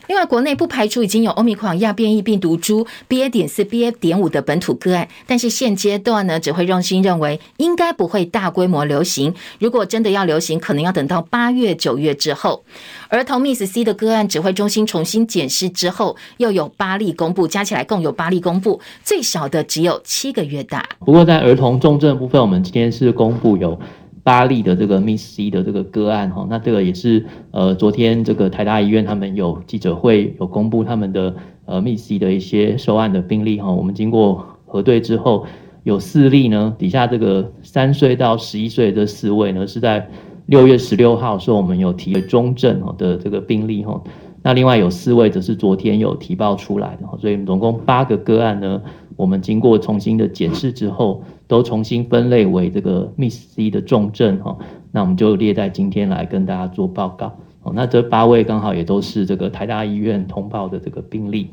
[0.07, 3.29] 另外，国内不排除已经有欧米狂亚变异病毒株 BA.
[3.29, 3.91] 点四、BA.
[3.91, 9.33] 点五的本土个案，但是现阶段呢，指挥中心认为应该不会大规模流行。
[9.59, 12.63] 如果真的要流行，可能要等到八月、九月之后。
[13.09, 20.87] 儿童 MIS-C 的个案，指挥中心重新检视之后，又有八例公布，加起来共有八例公布，最小的只有七个月大。
[20.99, 23.77] 不过，在儿童重症部分，我们今天是公布有。
[24.27, 35.45] 八例的这个 Miss C 的这个个案哈，那这个也是呃，昨天这个台大医院他们有记者会有公布他们的呃 Miss C 的一些收案的病例哈，我们经过核对之后，
[35.83, 40.05] 有四例呢，底下这个三岁到十一岁这四位呢，是在
[40.47, 44.03] 六月十六号说我们有提中症的这个病例哈，
[44.41, 48.81] 那另外有四位则是昨天有提报出来的，所以总共八个个案呢。
[49.15, 54.57] 我们经过重新的检视之后，都重新分类为这个 MIS-C 的重症哈，
[54.91, 57.33] 那我们就列在今天来跟大家做报告。
[57.63, 61.49] 哦，那这八位刚好也都是这个台大医院通报的这个病例。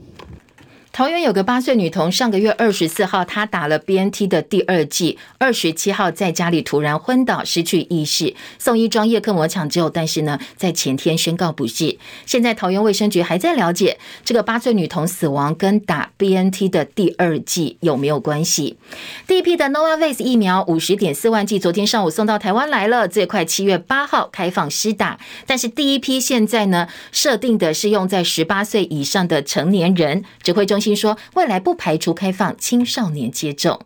[0.95, 11.99] 桃园有个八岁女童，上个月二十四号，她打了 BNT 的第二剂，二十七号在家里突然昏倒，失去意识，送医装叶克膜抢救，但是呢，在前天宣告不治。
[12.27, 18.79] 现在桃园卫生局还在了解这个八岁女童死亡跟打 BNT 的第二剂有没有关系。
[19.27, 30.95] 第一批的 Novavax 疫苗五十点四万剂，昨天上午送到台湾来了，最快七月八号开放施打，但是第一批现在呢，设定的是用在十八岁以上的成年人，指挥中听。
[30.97, 33.81] 说未来不排除开放青少年接种。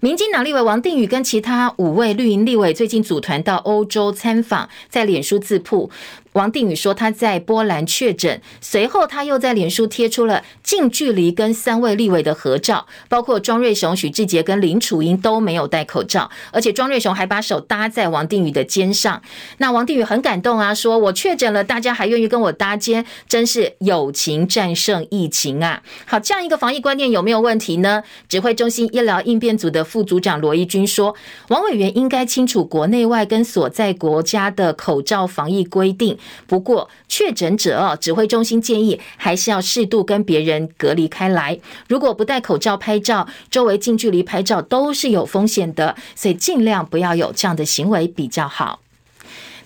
[0.00, 5.90] 民进党立委王定宇跟其他五位绿营立委最近组团到欧洲参访，在脸书自曝。
[6.38, 19.20] 王定宇说他在波兰确诊，随后他又在脸书贴出了近距离跟三位立委的合照，包括庄瑞雄、许志杰跟林楚英都没有戴口罩，而且庄瑞雄还把手搭在王定宇的肩上。
[19.56, 25.82] 那王定宇很感动啊，说我确诊了，大家还愿意跟我搭肩，真是友情战胜疫情啊！
[26.06, 28.04] 好，这样一个防疫观念有没有问题呢？
[28.28, 31.16] 指挥中心医疗应变组的副组长罗一军说，
[31.48, 36.16] 王委员应该清楚国内外跟所在国家的口罩防疫规定。
[36.46, 41.58] 不过，确诊者哦，指挥中心建议还是要适度跟别人隔离开来。
[41.88, 48.80] 如果不戴口罩拍照，周围近距离拍照都是有风险的，所以尽量不要有这样的行为比较好。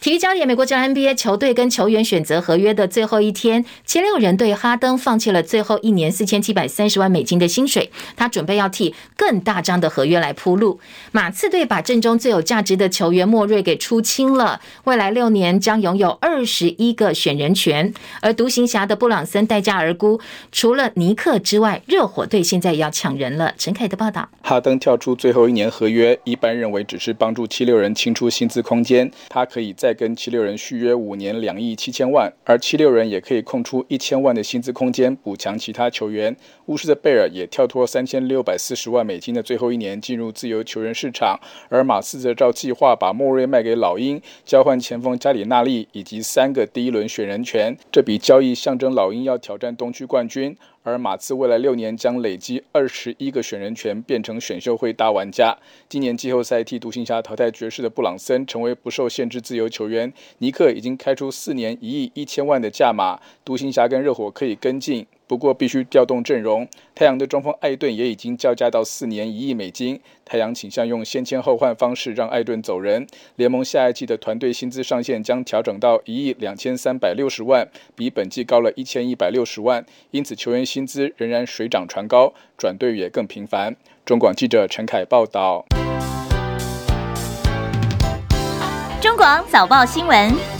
[0.03, 10.81] 体育焦点：美国职 NBA 球队跟球员选择合约的最后一天，七六人队哈登放弃了最后一年四千七百三十万美金的薪水，他准备要替更大张的合约来铺路。
[11.13, 17.95] 马刺队把阵中最有价值的球员莫瑞给出清了，未来六年将拥有二十一个选人权。
[18.21, 23.55] 而独行侠的布朗森代价而沽，除了尼克之外，热火队现在也要抢人了。
[23.57, 29.92] 陈凯的报道：哈登跳出最后一年合约，一般认为只是帮助七六人清出薪资空间，他可以在。
[29.95, 36.37] 跟七六人续约五年两亿七千万，而七六人也可以空出一千万的薪资空间补强其他球员。
[36.67, 47.77] 巫师的贝尔也跳脱三千六百四十万美金的最后一年进入自由球员市场，而马刺则照计划把莫瑞卖给老鹰，交换前锋加里纳利以及三个第一轮选人权。
[47.91, 50.57] 这笔交易象征老鹰要挑战东区冠军。
[50.83, 55.57] 而马刺未来六年将累积二十一个选人权，变成选秀会大玩家。
[55.89, 60.13] 今年季后赛替独行侠淘汰爵士的布朗森，成为不受限制自由球员。
[60.39, 65.07] 尼克已经开出四年一亿一千万的价码，独行侠跟热火可以跟进。
[65.33, 69.99] 不过必须调动阵容，太阳的中锋艾顿也已经叫价到四年一亿美金。
[70.27, 73.07] 太阳倾向用先签后换方式让艾顿走人。
[73.37, 77.67] 联盟下一季的团队薪资上限将调整到一亿两千三百六十万，
[77.97, 79.83] 比本季高了一千一百六十万。
[80.11, 83.75] 因此球员薪资仍然水涨船高，转队也更频繁。
[84.05, 85.65] 中广记者陈凯报道。
[89.01, 90.52] 中广早报新闻。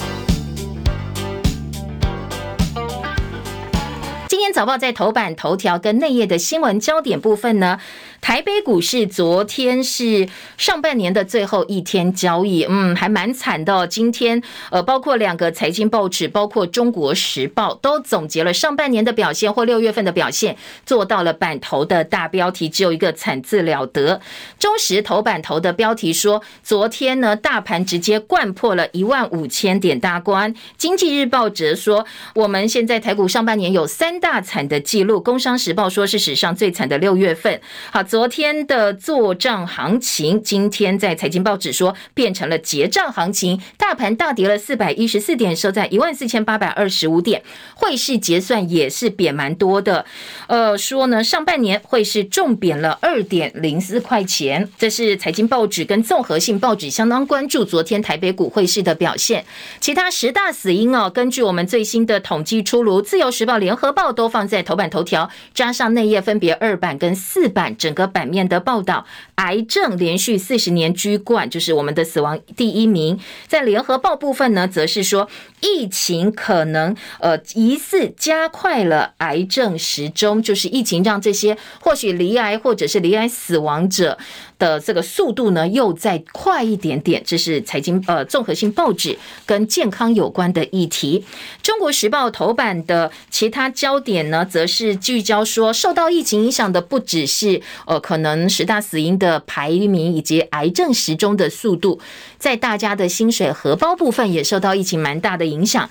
[4.33, 7.79] 今天早报在头版头条跟内页的新闻焦点部分呢，
[8.23, 13.87] 台北股市昨天是上半年的最后一天交易，嗯，还蛮惨的。
[13.89, 20.57] 今天呃，包括两个财经报纸，包括中国时报，都总结了上半年的表现或六月份的表现，
[20.87, 24.21] 做到了版头的大标题，只有一个惨字了得。
[24.59, 30.55] 中时头版头的标题说，昨天呢，大盘直接掼破了一万五千点大关。
[30.79, 32.07] 经济日报则说，
[32.37, 34.13] 我们现在台股上半年有三。
[34.23, 37.61] 大惨的记录，工商时报说是史上最惨的六月份。
[37.91, 47.43] 好，昨天的做账行情，今天在财经报纸说变成了结账行情，大盘大跌了四百一十四点，收在一万四千八百二十五点。
[47.75, 50.05] 汇市结算也是贬蛮多的，
[50.47, 54.69] 呃，说呢上半年汇市重贬了二点零四块钱。
[54.77, 59.47] 这是财经报纸跟综合性报纸相当关注昨天台北股汇市的表现。
[59.81, 64.13] 其他十大死因哦，根据我们最新的统计出炉，自由时报、联合报。
[64.13, 69.07] 都放在头版头条，加上内页分别二版跟四版，整个版面的报道。
[69.37, 73.19] 癌症连续四十年居冠，就是我们的死亡第一名。
[73.49, 75.29] 在联合报部分呢，则是说
[75.61, 84.17] 疫情可能呃疑似加快了癌症时钟，就是疫情让这些或许离癌或者是离癌死亡者
[84.63, 87.21] 的这个速度呢又再快一点点。
[87.27, 91.25] 这是财经呃综合性报纸跟健康有关的议题。
[91.65, 102.01] 中国时报头版的其他焦点呢，则是聚焦说受到疫情影响的不只是呃可能十大死因的排名以及癌症时钟的速度，
[102.39, 105.91] 在大家的薪水荷包部分也受到疫情蛮大的影响。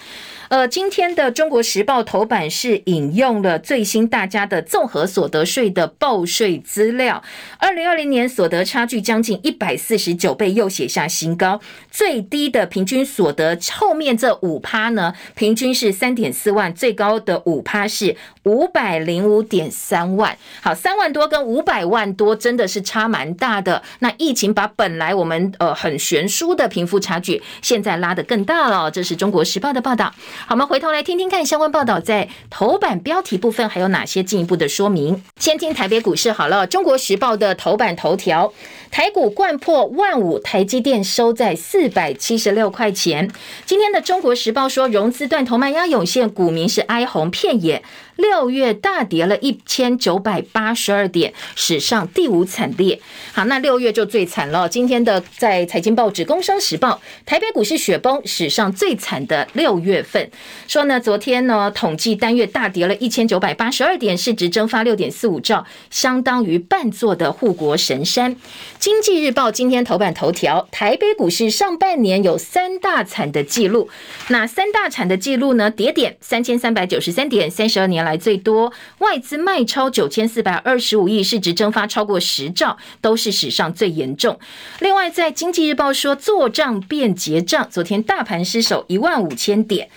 [0.49, 7.23] 呃，今天的《中国时报》头版是引用了最新大家的综合所得税的报税资料，
[7.57, 11.59] 二零二零年所得差距将近一百四十九倍，又写下新高。
[11.89, 20.37] 最低的平均所得后面这五趴呢，平均是三点四万，最高的五趴是五百零五点三万。
[20.61, 23.83] 好，三万多跟五百万多真的是差蛮大的。
[23.99, 28.89] 那疫情把本来我们呃很悬殊的贫富差距，现在拉得更大了。
[28.89, 30.13] 这是《中国时报》的报道。
[30.45, 35.21] 好，我们回头来听听看相关报道，在头版标题部分还有哪些进一步的说明？
[35.37, 38.40] 先听台北股市好了，《中国时报》的头版头条：
[38.89, 43.29] 台股贯破万五，台积电收在四百七十六块钱。
[43.65, 47.83] 今天的《中国时报》说，融资断头卖压涌现，股民是哀鸿遍野。
[48.21, 52.99] 六月大跌了一千九百八十二点，史上第五惨烈。
[53.33, 54.69] 好，那六月就最惨了。
[54.69, 60.29] 今天的在财经报纸《工商时报》，台北股市雪崩，史上最惨的六月份。
[60.67, 68.35] 说呢，昨天呢统计单月大跌了一千九百八十二点，市值蒸发六点四五兆，相当于半座的护国神山。
[68.77, 73.89] 经济日报今天头版头条，台北股市上半年有三大惨的记录。
[74.27, 75.71] 那三大惨的记录呢？
[75.71, 78.10] 跌点三千三百九十三点，三十二年来。
[78.11, 84.37] 来最多外资卖超九千四百二十五亿，市值蒸发超过十兆，都是史上最严重。
[84.79, 89.89] 另外，在经济日报说做账变结账，昨天大盘失守一万五千点。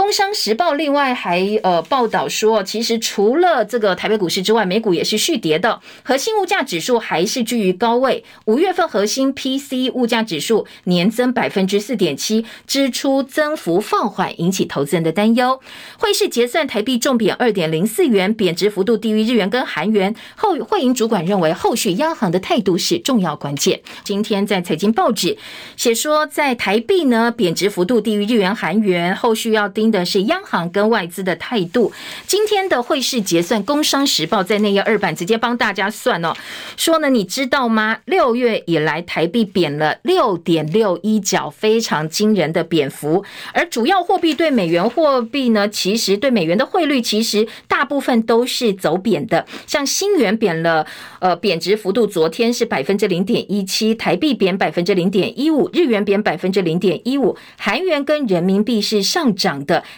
[0.00, 8.24] 工商时报另外还呃报道说，其实除了这个台北股市之外，美股也是续跌的，核心物价指数还是居于高位。
[8.46, 15.60] 五月份核心 PC 物价指数年增百分之四点七，支出增幅放缓，引起投资人的担忧。
[15.98, 20.14] 汇市结算，台币重贬二点零四元，贬值幅度低于日元跟韩元。
[20.34, 23.82] 后汇银主管认为，后续央行的态度是重要关键。
[24.02, 25.36] 今天在财经报纸
[25.76, 29.68] 写说，在台币呢贬值幅度低于日元、韩元，后续要。
[29.68, 31.92] 盯的是央行跟外资的态度。
[32.26, 36.34] 今天的汇市结算，《工商时报》在内页二版直接帮大家算哦，
[36.76, 37.98] 说呢，你知道吗？
[38.06, 43.24] 六月以来台币贬了六点六一角，非常惊人的贬幅。
[43.52, 49.46] 而主要货币对美元货币呢，其实对美元的汇率其实大部分都是走贬的。
[49.66, 50.84] 像新元贬了，
[51.20, 59.50] 呃，贬值幅度昨天是百分之零点一七，台币贬百分之零点一五，日元贬百分之零点一五，韩元跟人民币是上涨。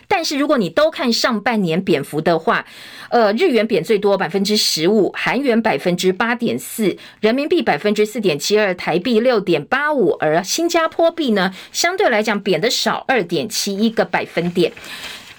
[0.08, 2.64] 但是如果你都看上半年贬幅的话，
[3.10, 14.72] 呃，日元贬最多百分之十五，韩元百分之八点四，人民币百分之四点七二，台币六点八五，而新加坡币呢，相对来讲贬的少二点七一个百分点。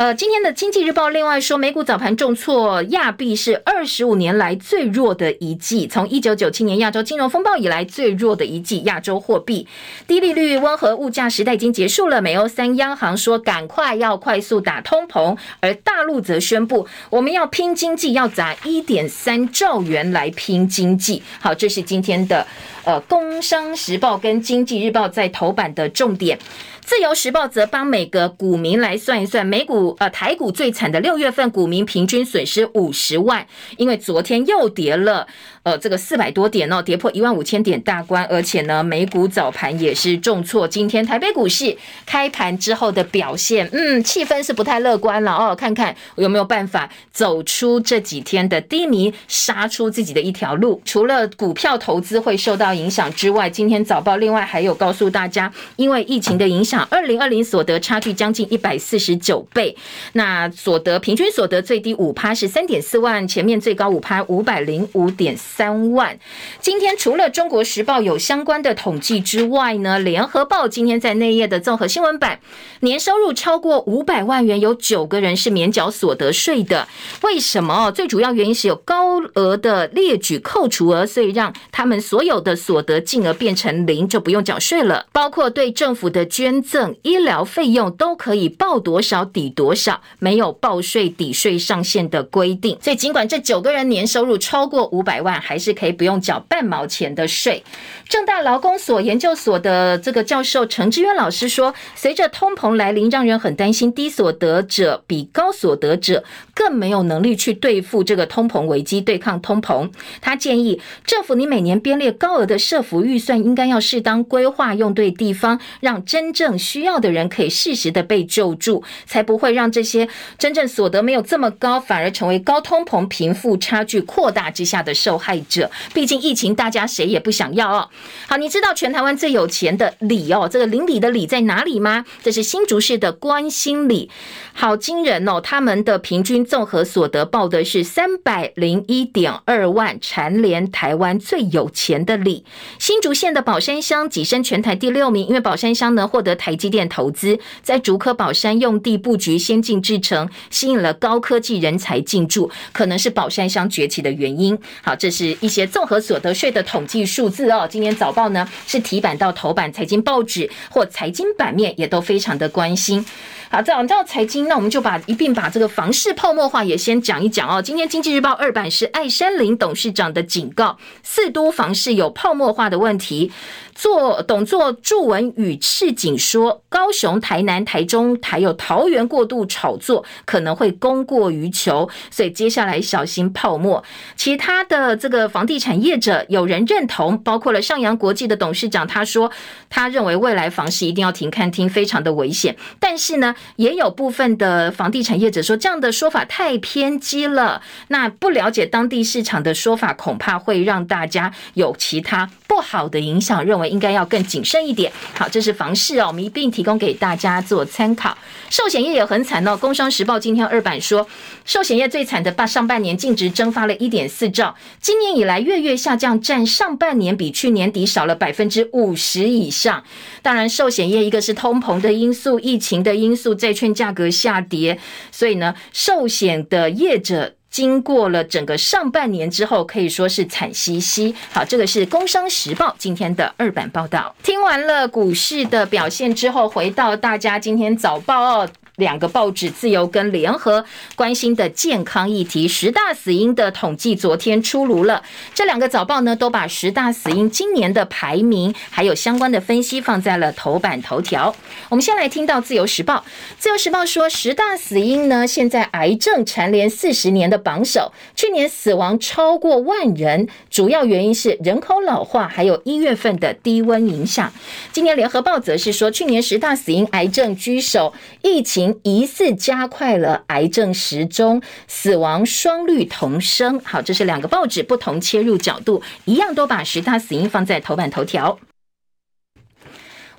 [0.04, 8.82] 呃，今天的经济日报另外说，美股早盘重挫，亚币是二十五年来最弱的一季，从一九九七年亚洲金融风暴以来最弱的一季。
[8.82, 9.66] 亚洲货币
[10.06, 12.22] 低利率、温和物价时代已经结束了。
[12.22, 21.24] 美欧三央行说，赶快要快速打通膨，而大陆则宣布，我们要拼经济，要砸一点三兆元来拼经济。
[21.40, 22.46] 好，这是今天的
[22.84, 26.38] 呃《工商时报》跟《经济日报》在头版的重点。
[26.86, 35.28] 自由时报则帮每个股民来算一算，美股呃台股最惨的六月份股民平均损失五十万，因为昨天又跌了。
[35.64, 40.68] 呃，这个四百多点哦，跌破一万五千点大关，而且呢，美股早盘也是重挫。
[40.68, 45.56] 今天台北股市开盘之后的表现，嗯，气氛是不太乐观了哦。
[45.56, 50.82] 看看有没有办法走出这几天的低迷，杀出自己的一条路。
[50.84, 59.74] 除了股票投资会受到影响之外，今天早报另外还有告诉大家，因为疫情的影响，二零二零所得差距将近一百四十九倍。
[60.12, 65.34] 那所得平均所得最低五趴是三点四万，前面最高五趴五百零五点。
[65.56, 66.18] 三万。
[66.60, 72.40] 今天除了《中国时报》有相关的统计之外呢，《联合报》今天在内页的综合新闻版，
[72.80, 76.88] 年收入超过五百万元，有九个人是免缴所得税的。
[77.22, 77.92] 为什么？
[77.92, 85.06] 最主要原因是有高额的列举扣除额，所以让他们所有的所得净额变成零，就不用缴税了。
[85.12, 92.78] 包括对政府的捐赠、医疗费用都可以报多少抵多少，没有报税抵税上限的规定。
[92.82, 97.62] 所以尽管这九个人年收入超过五百万，还是可以不用缴半毛钱的税。
[98.08, 106.24] 正大劳工所研究所的这个教授陈之渊老师说，随着通膨来临，让人很担心低所得者比高所得者
[106.54, 109.90] 更没有能力去对付这个通膨危机，对抗通膨。
[110.22, 127.90] 他建议政府，你每年编列高额的社福预算，应该要适当规划用对地方，让真正需要的人可以适时的被救助，才不会让这些真正所得没有这么高，反而成为高通膨贫富差距扩大之下的受害者，毕竟疫情大家谁也不想要哦。
[128.28, 132.06] 好，你知道全台湾最有钱的里哦，这个邻里的里在哪里吗？
[132.22, 134.10] 这是新竹市的关心里，
[134.54, 135.42] 好惊人哦！
[135.42, 142.46] 他们的平均综合所得报的是三百零一点二万，蝉联台湾最有钱的里。
[142.80, 154.58] 新竹县的宝山乡跻身全台第六名，因为宝山乡呢获得台积电投资，在竹科宝山用地布局先进制程，吸引了高科技人才进驻，可能是宝山乡崛起的原因。
[154.82, 155.23] 好，这是。
[155.42, 157.68] 一些综合所得税的统计数字哦。
[157.70, 163.06] 今天早报呢是提版到头版，财经报纸或财经版面也都非常的关心。
[163.54, 167.62] 好，再讲到财经，那我们就把一并把这个房市泡沫化也先讲一讲哦。
[167.62, 173.32] 今天经济日报二版是艾山林董事长的警告，四都房市有泡沫化的问题。
[173.76, 183.84] 做董座祝文宇赤警说，高雄、台南、台中还有桃园过度炒作，可能会供过于求，所以接下来小心泡沫。
[184.16, 189.32] 其他的这个房地产业者有人认同，包括了上扬国际的董事长，他说
[189.72, 192.56] 他认为未来房市一定要停看听，非常的危险。
[192.80, 197.62] 但是呢，也有部分的房地产业者说，这样的说法太偏激了。
[197.90, 203.74] 那不了解当地市场的说法，恐怕会让大家有其他不好的影响，认为。
[203.74, 204.92] 应该要更谨慎一点。
[205.16, 208.16] 好，这是房市哦，我们一并提供给大家做参考。
[208.52, 211.08] 寿险业也很惨哦，《工商时报》今天二版说，
[211.44, 219.84] 寿险业最惨的，把上半年净值蒸发了一点四兆，今年以来月月下降，占上半年比去年底少了百分之五十以上。
[220.22, 224.78] 当然，寿险业一个是通膨的因素，疫情的因素，债券价格下跌，
[225.12, 227.36] 所以呢，寿险的业者。
[227.54, 231.14] 经过了整个上半年之后，可以说是惨兮兮。
[231.32, 234.16] 好，这个是《工商时报》今天的二版报道。
[234.24, 238.50] 听完了股市的表现之后，回到大家今天早报哦。
[238.78, 240.66] 两个报纸自由跟联合
[240.96, 245.04] 关心的健康议题，十大死因的统计昨天出炉了。
[245.36, 251.36] 这两个早报呢，都把十大死因今年的排名还有相关的分析放在了头版头条。
[251.70, 253.06] 我们先来听到自由时报，
[253.38, 264.34] 自由时报说，十大死因呢，现在癌症蝉联四十年的榜首，去年死亡超过万人，主要原因是人口老化，还有一月份的低温影响。
[264.72, 267.94] 今年联合报则是说，去年十大死因癌症居首，
[268.24, 268.63] 疫情。
[268.84, 273.60] 疑似加快了癌症时钟，死亡双率同升。
[273.60, 278.38] 好，这是两个报纸不同切入角度，一样都把十大死因放在头版头条。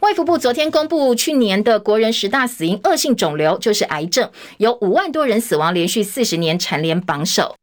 [0.00, 7.56] 卫福部昨天公布去年的国人十大死因恶性肿瘤，就是癌症，有五万多人死亡，连续四十年蝉联榜首。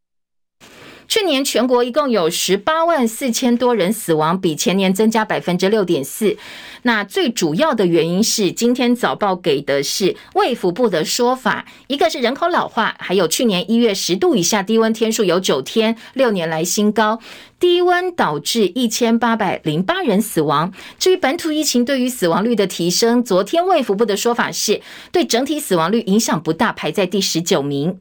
[1.11, 6.37] 去年全国一共有十八万四千多人死亡，比前年增加百分之六点四。
[6.83, 17.19] 那最主要的原因是，今天早报给的是卫福部的说法，一个是人口老化，还有去年一月十度以下低温天数有九天，六年来新高，
[17.59, 20.71] 低温导致一千八百零八人死亡。
[20.97, 24.79] 至于本土疫情对于死亡率的提升，昨天卫福部的说法是
[25.11, 27.99] 对整体死亡率影响不大，排在第十九名。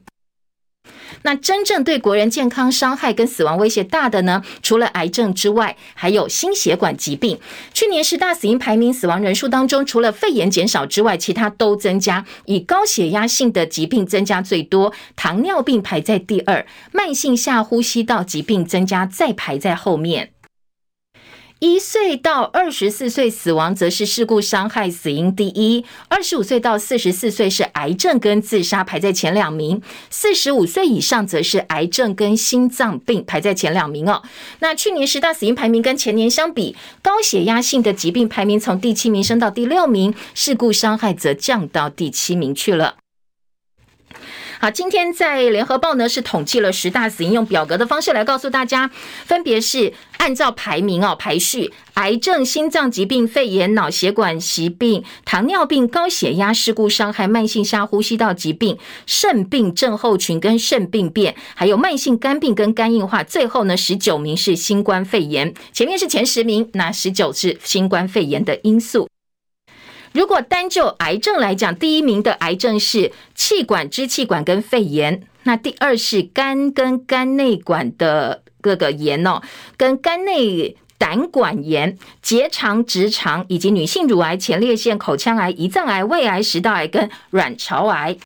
[1.23, 4.41] 那真正对国人健康伤害跟死亡威胁大的呢？
[4.61, 7.39] 除了癌症之外，还有心血管疾病。
[7.73, 12.25] 去年十大死因排名死亡人数当中，除了肺炎减少之外，其他都增加。
[12.45, 20.31] 以高血压性的疾病增加最多，糖尿病排在第二，慢性下呼吸道疾病增加再排在后面。
[21.63, 34.23] 一岁到二十四岁死亡，则是事故伤害死因第一；二十五岁到四十四岁是癌症跟自杀排在前两名；四十五岁以上则是癌症跟心脏病排在前两名哦。
[34.57, 42.95] 那去年十大死因排名跟前年相比，高血压性的疾病排名从第七名升到第六名，事故伤害则降到第七名去了。
[44.61, 48.91] 好，今天在联合报呢是统计了十大死因，用表格的方式来告诉大家，
[49.25, 63.23] 分别是按照排名哦排序：癌症、心脏疾病、肺炎、脑血管疾病、糖尿病、高血压、事故伤害、慢性下呼吸道疾病、肾病症候群跟肾病变，还有慢性肝病跟肝硬化。
[63.23, 69.10] 最后呢，十九名是新冠肺炎，前面是前十名，那十九是新冠肺炎的因素。
[70.13, 79.41] 如果单就癌症来讲，第一名的癌症是气管、支气管跟肺炎，那第二是肝跟肝内管的各个炎哦，
[79.77, 88.17] 跟肝内胆管炎、结肠、直肠以及女性乳癌、前列腺、口腔癌、胰脏癌、胃癌、食道癌跟卵巢癌。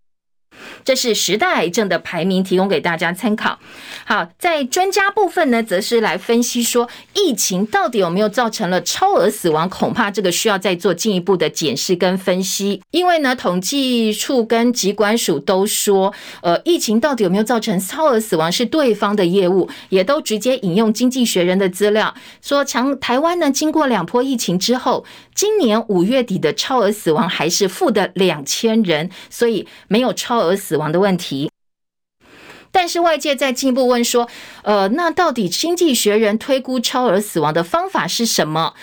[0.83, 3.57] 这是十大癌症的排名，提供给大家参考。
[4.05, 9.69] 好，在专家部分呢，则是来分析说，疫情到底有没有造成了超额死亡？
[9.69, 12.81] 恐怕这个需要再做进一步的检视跟分析。
[12.91, 25.03] 因为呢，统计处跟疾管署都说，呃，疫情到底有没有造成超额死亡是对方的业务，也都直接引用《经济学人》的资料，说强台湾呢，经过两波疫情之后，
[25.33, 31.51] 今年五月底的超额死亡还是负的两千人，所以没有超额死亡的问题。
[32.71, 34.29] 但是外界在进一步问说，
[34.63, 38.73] 呃，那到底经济学人推估超额死亡的方法是什么？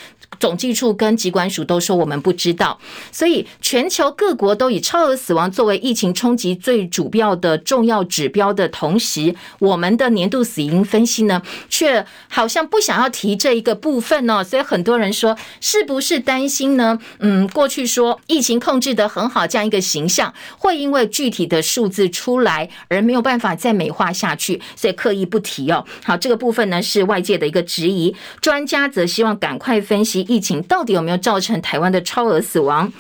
[0.40, 2.78] 总计处跟疾管署都说我们不知道，
[3.10, 14.42] 所以全球各国都以超额死亡作为疫情冲击最主要的重要指标的同时，我们的年度死因分析呢，却好像不想要提这一个部分哦。
[14.42, 16.98] 所以很多人说，是不是担心呢？
[17.18, 25.84] 嗯，过去说疫情控制得很好这样一个形象，会因为具体的数字出来而没有办法再美化下去，所以刻意不提哦。
[26.02, 30.21] 好，这个部分呢是外界的一个质疑，专家则希望赶快分析。
[30.22, 32.92] 疫情到底有没有造成台湾的超额死亡？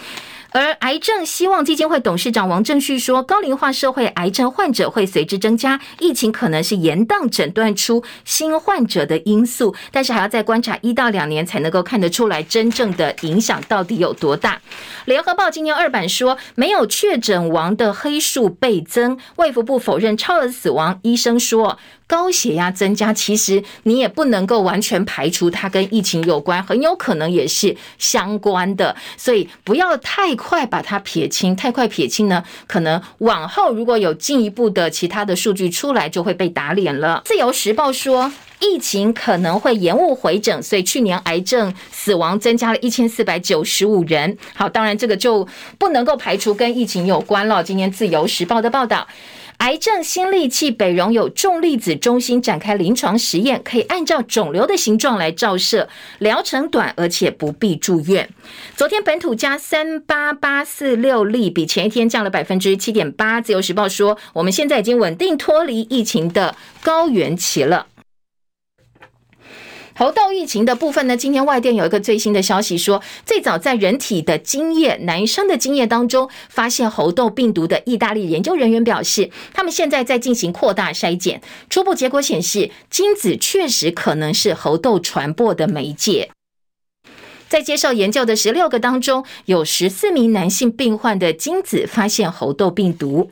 [0.54, 14.60] 而癌症希望基金会董事长王正旭说，高龄化社会癌症患者会随之增加，疫情可能是延宕诊断出新患者的因素，但是还要再观察一到两年才能够看得出来真正的影响到底有多大。
[15.06, 21.78] 联合报今年二版说，没有确诊亡的黑数倍增，卫福部否认超额死亡，医生说。
[22.12, 37.22] 高血压增加，其实你也不能够完全排除它跟疫情有关，很有可能也是相关的，所以不要太快把它撇清，太快撇清呢，可能往后如果有进一步的其他的数据出来，就会被打脸了。
[37.24, 44.36] 自由时报说，疫情可能会延误回诊，所以去年癌症死亡增加了一千四百九十五人。
[44.54, 45.48] 好，当然这个就
[45.78, 47.64] 不能够排除跟疫情有关了。
[47.64, 49.08] 今天自由时报的报道。
[49.62, 55.88] 癌症新利器北荣有重粒子中心展开临床实验，可以按照肿瘤的形状来照射，
[56.18, 58.28] 疗程短，而且不必住院。
[58.74, 63.40] 昨天本土加三八八四六例，比前一天降了百分之七点八。
[63.40, 67.86] 自由时报说，我们现在已经稳定脱离疫情的高原期了。
[69.94, 86.30] 猴痘疫情的部分呢，今天外电有一个最新的消息说，最早在人体的精液，男生的精液当中发现猴痘病毒的意大利研究人员表示，他们现在在进行扩大筛检，初步结果显示，精子确实可能是猴痘传播的媒介。
[87.48, 93.30] 在接受研究的十六个当中，有十四名男性病患的精子发现猴痘病毒。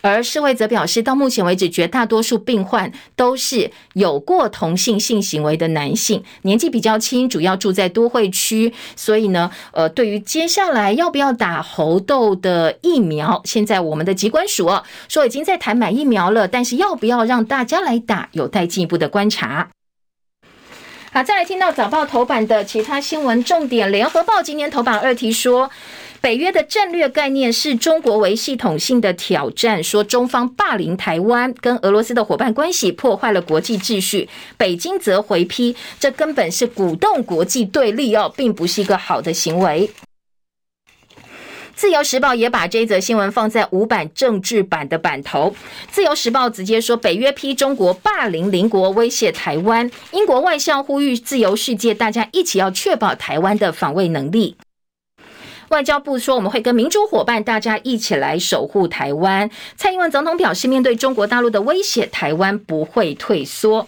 [0.00, 8.72] 而世卫则表示，到目前为止，绝大多数病患都是有过同性性行为的男性，年纪比较轻，主要住在都会区。
[8.94, 14.70] 所以呢，呃，对于接下来要不要打猴痘的疫苗，现在我们的疾管署
[15.08, 19.70] 说已经在谈买疫苗了，但是要不要让大家来打，有待进一步的观察。
[21.10, 25.70] 好，再来听到早报头版的其他新闻重点，联合报今天头版二题说。
[26.20, 34.28] 北约的战略概念是中国为系统性的挑战，说中方霸凌台湾，跟俄罗斯的伙伴关系破坏了国际秩序。
[34.56, 39.90] 北京则回批，这根本是鼓动国际对立哦，并不是一个好的行为。
[41.76, 45.54] 自由时报也把这则新闻放在五版政治版的版头。
[45.92, 49.88] 自由时报直接说，北约批中国霸凌邻国，威胁台湾。
[50.10, 54.56] 英国外相呼吁自由世界，大家一起要确保台湾的防卫能力。
[55.68, 59.48] 外交部说，我们会跟民主伙伴大家一起来守护台湾。
[59.76, 63.86] 蔡英文总统表示，面对中国大陆的威胁，台湾不会退缩。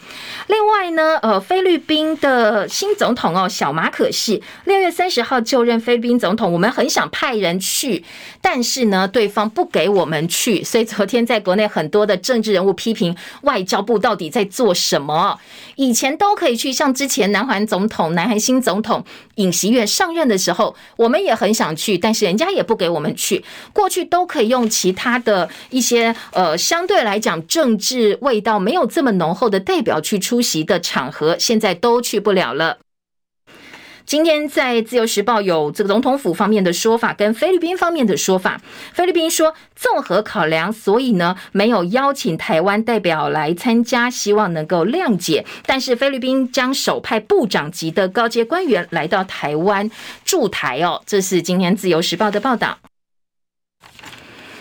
[0.49, 8.05] 另外呢，呃，菲律宾的新总统哦，小马可是六月三十号就任菲律宾总统，我们很想派人去，
[8.43, 15.39] 但是呢，对方不给我们去，所以昨天在国内很多的政治人物批评外交部到底在做什么？
[15.76, 19.03] 以前都可以去，像之前南韩总统、南韩新总统
[19.37, 21.69] 尹锡悦上任的时候，我们也很想。
[21.74, 23.44] 去，但是人家也不给我们去。
[23.72, 32.78] 过去都可以用其他的一些呃，相对来讲政治味道没有这么浓厚的代表去出席的场合，现在都去不了了。
[34.11, 38.61] 今天在自由时报有这个总统府方面的说法，跟菲律宾方面的说法。
[38.92, 45.46] 菲律宾说，综合考量，所以呢没有邀请台湾代表来参加，希望能够谅解。
[45.64, 49.88] 但是菲律宾将首派部长级的高阶官员来到台湾
[50.24, 52.78] 驻台哦，这是今天自由时报的报道。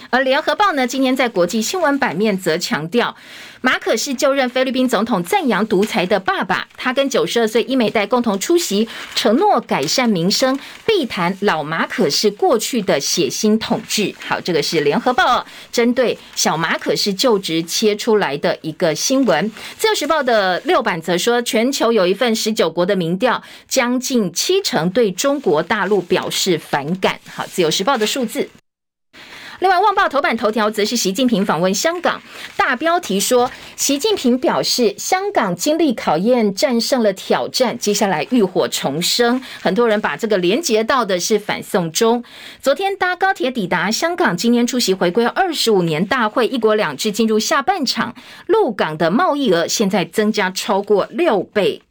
[0.09, 3.15] 而联合报呢，今天在国际新闻版面则强调。
[3.61, 6.65] 马可是就任菲律宾总统，赞扬独裁的爸爸。
[6.77, 14.15] 他跟九十二岁伊美代共同出席，承诺改善民生，避谈老马可是过去的血腥统治。
[14.25, 19.51] 好，这个是联合报针对小马可是就职切出来的一个新闻。
[19.77, 27.19] 自由时报的六版则说，全球有一份十九国的民调，将近七成对中国大陆表示反感。
[27.29, 28.49] 好，自由时报的数字。
[29.59, 32.21] 另外，《旺报》头版头条则是习近平访问香港，
[32.55, 39.41] 大标题说，习近平表示，香港经历考验，战胜了挑战，接下来浴火重生。
[39.61, 42.23] 很多人把这个连结到的是反送中。
[42.61, 48.15] 昨天搭高铁抵达香港，今天出席回归二十五年大会，一国两制进入下半场，
[48.47, 51.81] 陆港的贸易额现在增加超过六倍。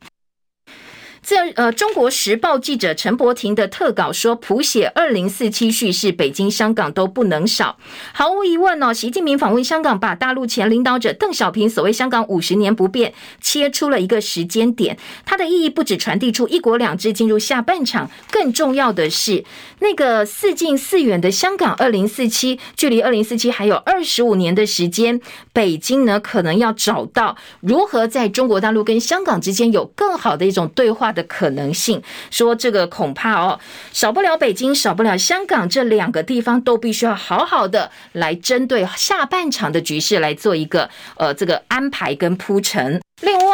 [1.29, 7.77] 这呃，《中国时报》记者陈柏廷的特稿说，谱写二零四七叙事，北京、香港都不能少。
[8.15, 13.13] 毫无疑问哦，习近平访问香港，把大陆前领导者邓小平所谓“香港五十年不变”
[13.43, 14.97] 切出了一个时间点。
[15.27, 19.45] 它的意义不止传递出一国两制进入下半场，更重要的是，
[19.81, 25.21] 那个似近似远的香港二零四七，距离二零四七还有二十五年的时间，
[25.53, 32.01] 北京呢可能要找到如何在中国大陆跟香港之间有更好的一种对话的可能性，
[32.31, 33.59] 说这个恐怕哦，
[33.93, 43.01] 少不了北京，少不了香港这两个地方，都必须要好好的来针对下半场的局势来做一个呃这个安排跟铺陈。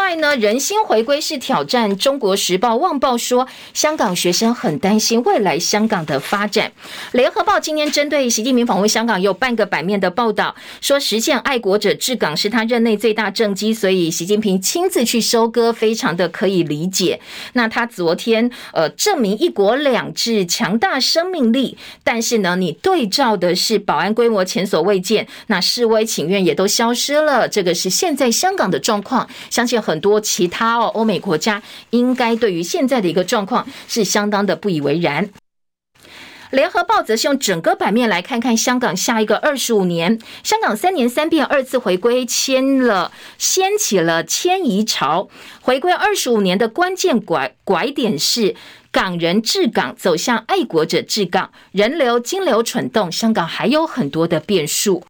[0.04, 1.96] 外呢，人心回归是挑战。
[1.96, 6.70] 中国时报、旺报说，香港学生很担心未来香港的发展。
[7.12, 17.18] 联合报今天针对习近平访问香港，有半个版面的报道，说实现爱国者治港是他任内最大政绩，所以习近平亲自去收割，非常的可以理解。
[17.54, 29.26] 那他昨天呃证明一国两制强大生命力，但是呢，你对照的是保安规模前所未见，那示威请愿也都消失了，这个是现在香港的状况。
[29.48, 35.30] 相信很很多其他哦欧美国家应该对于现在的一个状况是相当的不以为然。
[36.50, 45.28] 联合报则是用整个版面来看看香港下一个二十五年，香港三年三变二次回归掀了掀起了迁移潮，
[45.60, 48.56] 回归二十五年的关键拐拐点是
[48.90, 55.04] 港人治港走向爱国者治港，人流金流蠢动，香港还有很多的变数。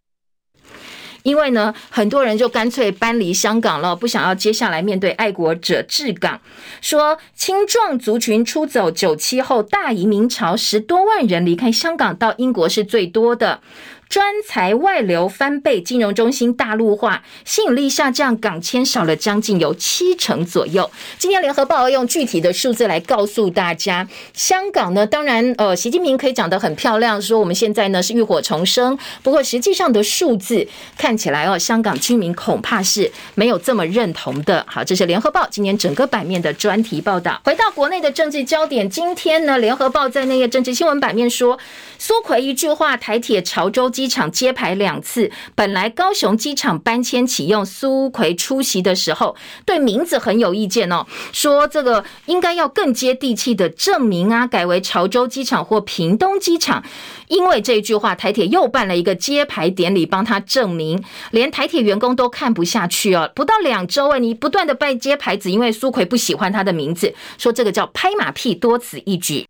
[1.25, 6.39] 因为呢，很多人就干脆搬离香港了，不想要接下来面对爱国者治港。
[6.81, 13.59] 说青壮族群出走，九七后大移民潮，十多万人离开香港到英国是最多的。
[14.07, 20.89] 专才外流翻倍，金融中心大陆化，吸引力下降，港签少了将近有七成左右。
[21.17, 30.65] 今天联合报用具体的数字来告诉大家，香港呢，当然呃，习近平可以讲得很漂亮，说我们现在呢是浴火重生，不过实际上的数字
[30.97, 34.65] 看起来哦，香港居民恐怕是没有这么认同的。
[34.69, 37.41] 好，这是联合报今年整个版面的专题报道。
[37.43, 41.59] 回到国内的政治焦点，今天呢，联合报在那页政治新闻版面说，
[41.97, 49.35] 苏奎一句话，台铁潮州机场揭牌两次，本来高雄机场搬迁启用，苏奎出席的时候
[49.65, 56.83] 对名字很有意见哦，说这个应该要更接地气的证明啊，改为潮州机场或屏东机场。
[57.27, 63.31] 因为这句话，台铁又办了一个揭牌典礼，帮他证明，连台铁员工都看不下去哦。
[63.33, 69.47] 不到两周哎，你不断的拜揭牌子，因为苏奎不喜欢他的名字，说这个叫拍马屁，多此一举。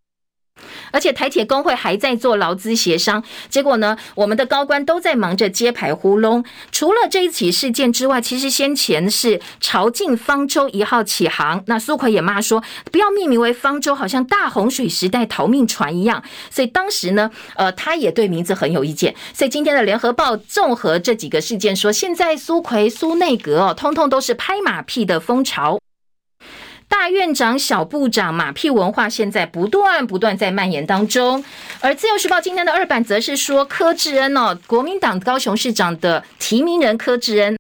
[0.95, 6.41] 而且台铁工会还在做劳资协商，结果呢，我们的高官都在忙着揭牌糊弄。
[6.71, 16.23] 除了这一起事件之外，其实先前是潮境方舟一号起航，那苏奎也骂说不要命名为方舟，好像大洪水时代逃命船一样。
[16.49, 19.13] 所以当时呢，呃，他也对名字很有意见。
[19.33, 25.77] 所以今天的联合报综合这几个事件说，现在苏奎苏内阁哦，通通都是拍马屁的风潮。
[26.87, 31.43] 大院长、小部长马屁文化现在不断不断在蔓延当中，
[31.81, 37.57] 而自由时报今天的二版则是说柯志恩哦，国民党高雄市长的提名人柯志恩。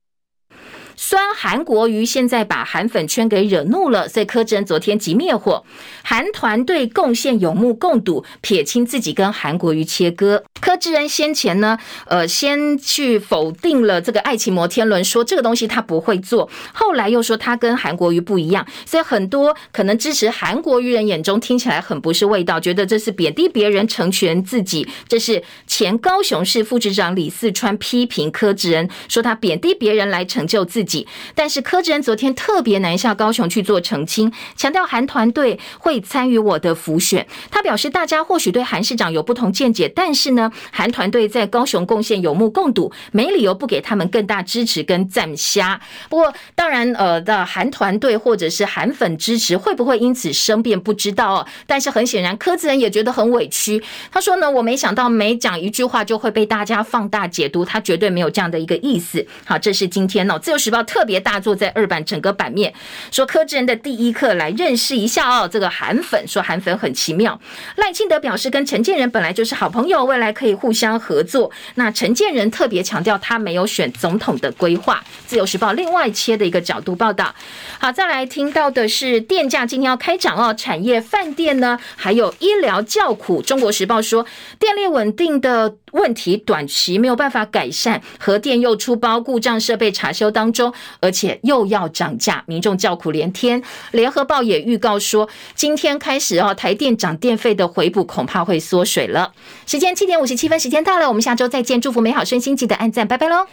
[0.95, 5.63] 酸韩国瑜现在把韩粉圈给惹怒了，所以柯志恩昨天即灭火，
[6.03, 10.43] 韩团队贡献有目共睹，撇清自己跟韩国瑜切割。
[10.61, 11.77] 柯志恩先前呢，
[12.07, 24.87] 呃，先去否定了这个爱情摩天轮，说这个东西他不会做，后来又说他跟韩国瑜不一样，所以很多可能支持韩国瑜人眼中听起来很不是味道，觉得这是贬低别人成全自己。
[25.07, 30.84] 这是前高雄市副市长李四川批评柯志恩，说他贬低别人来成就自己。
[30.85, 37.27] 己但是柯志恩昨天特别南下高雄去做澄清，强调韩团队会参与我的辅选。
[37.51, 45.81] 他表示，大家或许对韩市长有不同见解，但是呢，韩团队在高雄贡献有目共睹，没理由不给他们更大支持跟赞虾。
[46.09, 51.47] 不过，当然，呃，的韩团队或者是韩粉支持会不会因此生变，不知道哦。
[51.65, 53.81] 但是很显然，柯志恩也觉得很委屈。
[54.11, 59.25] 他说呢，我没想到每讲一句话就会被大家放大解读，他绝对没有这样的一个意思。
[59.45, 60.81] 好，这是今天哦，《自由时报报》。
[60.95, 62.73] 特别大作在二版整个版面，
[63.11, 67.39] 说柯志恩的第一课来认识一下哦，这个韩粉说韩粉很奇妙。
[67.75, 71.51] 赖清德表示跟陈建仁本来就是好朋友，未来可以互相合作。
[71.75, 75.03] 那陈建仁特别强调他没有选总统的规划。
[75.25, 77.33] 自由时报另外切的一个角度报道。
[77.79, 83.41] 好，再来听到的是电价今天要开涨哦，产业饭店呢，还有医疗叫苦。
[83.41, 84.25] 中国时报说
[84.59, 90.71] 电力稳定的问题短期没有办法改善，核电又出包，故障设备查修当中。
[90.99, 93.61] 而且又要涨价，民众叫苦连天。
[93.91, 99.33] 联合报也预告说，今天开始哦，台电涨电费的回补恐怕会缩水了。
[99.65, 101.79] 时间七点五十七分，时间到了，我们下周再见。
[101.79, 103.47] 祝福美好顺心，记得按赞，拜拜喽。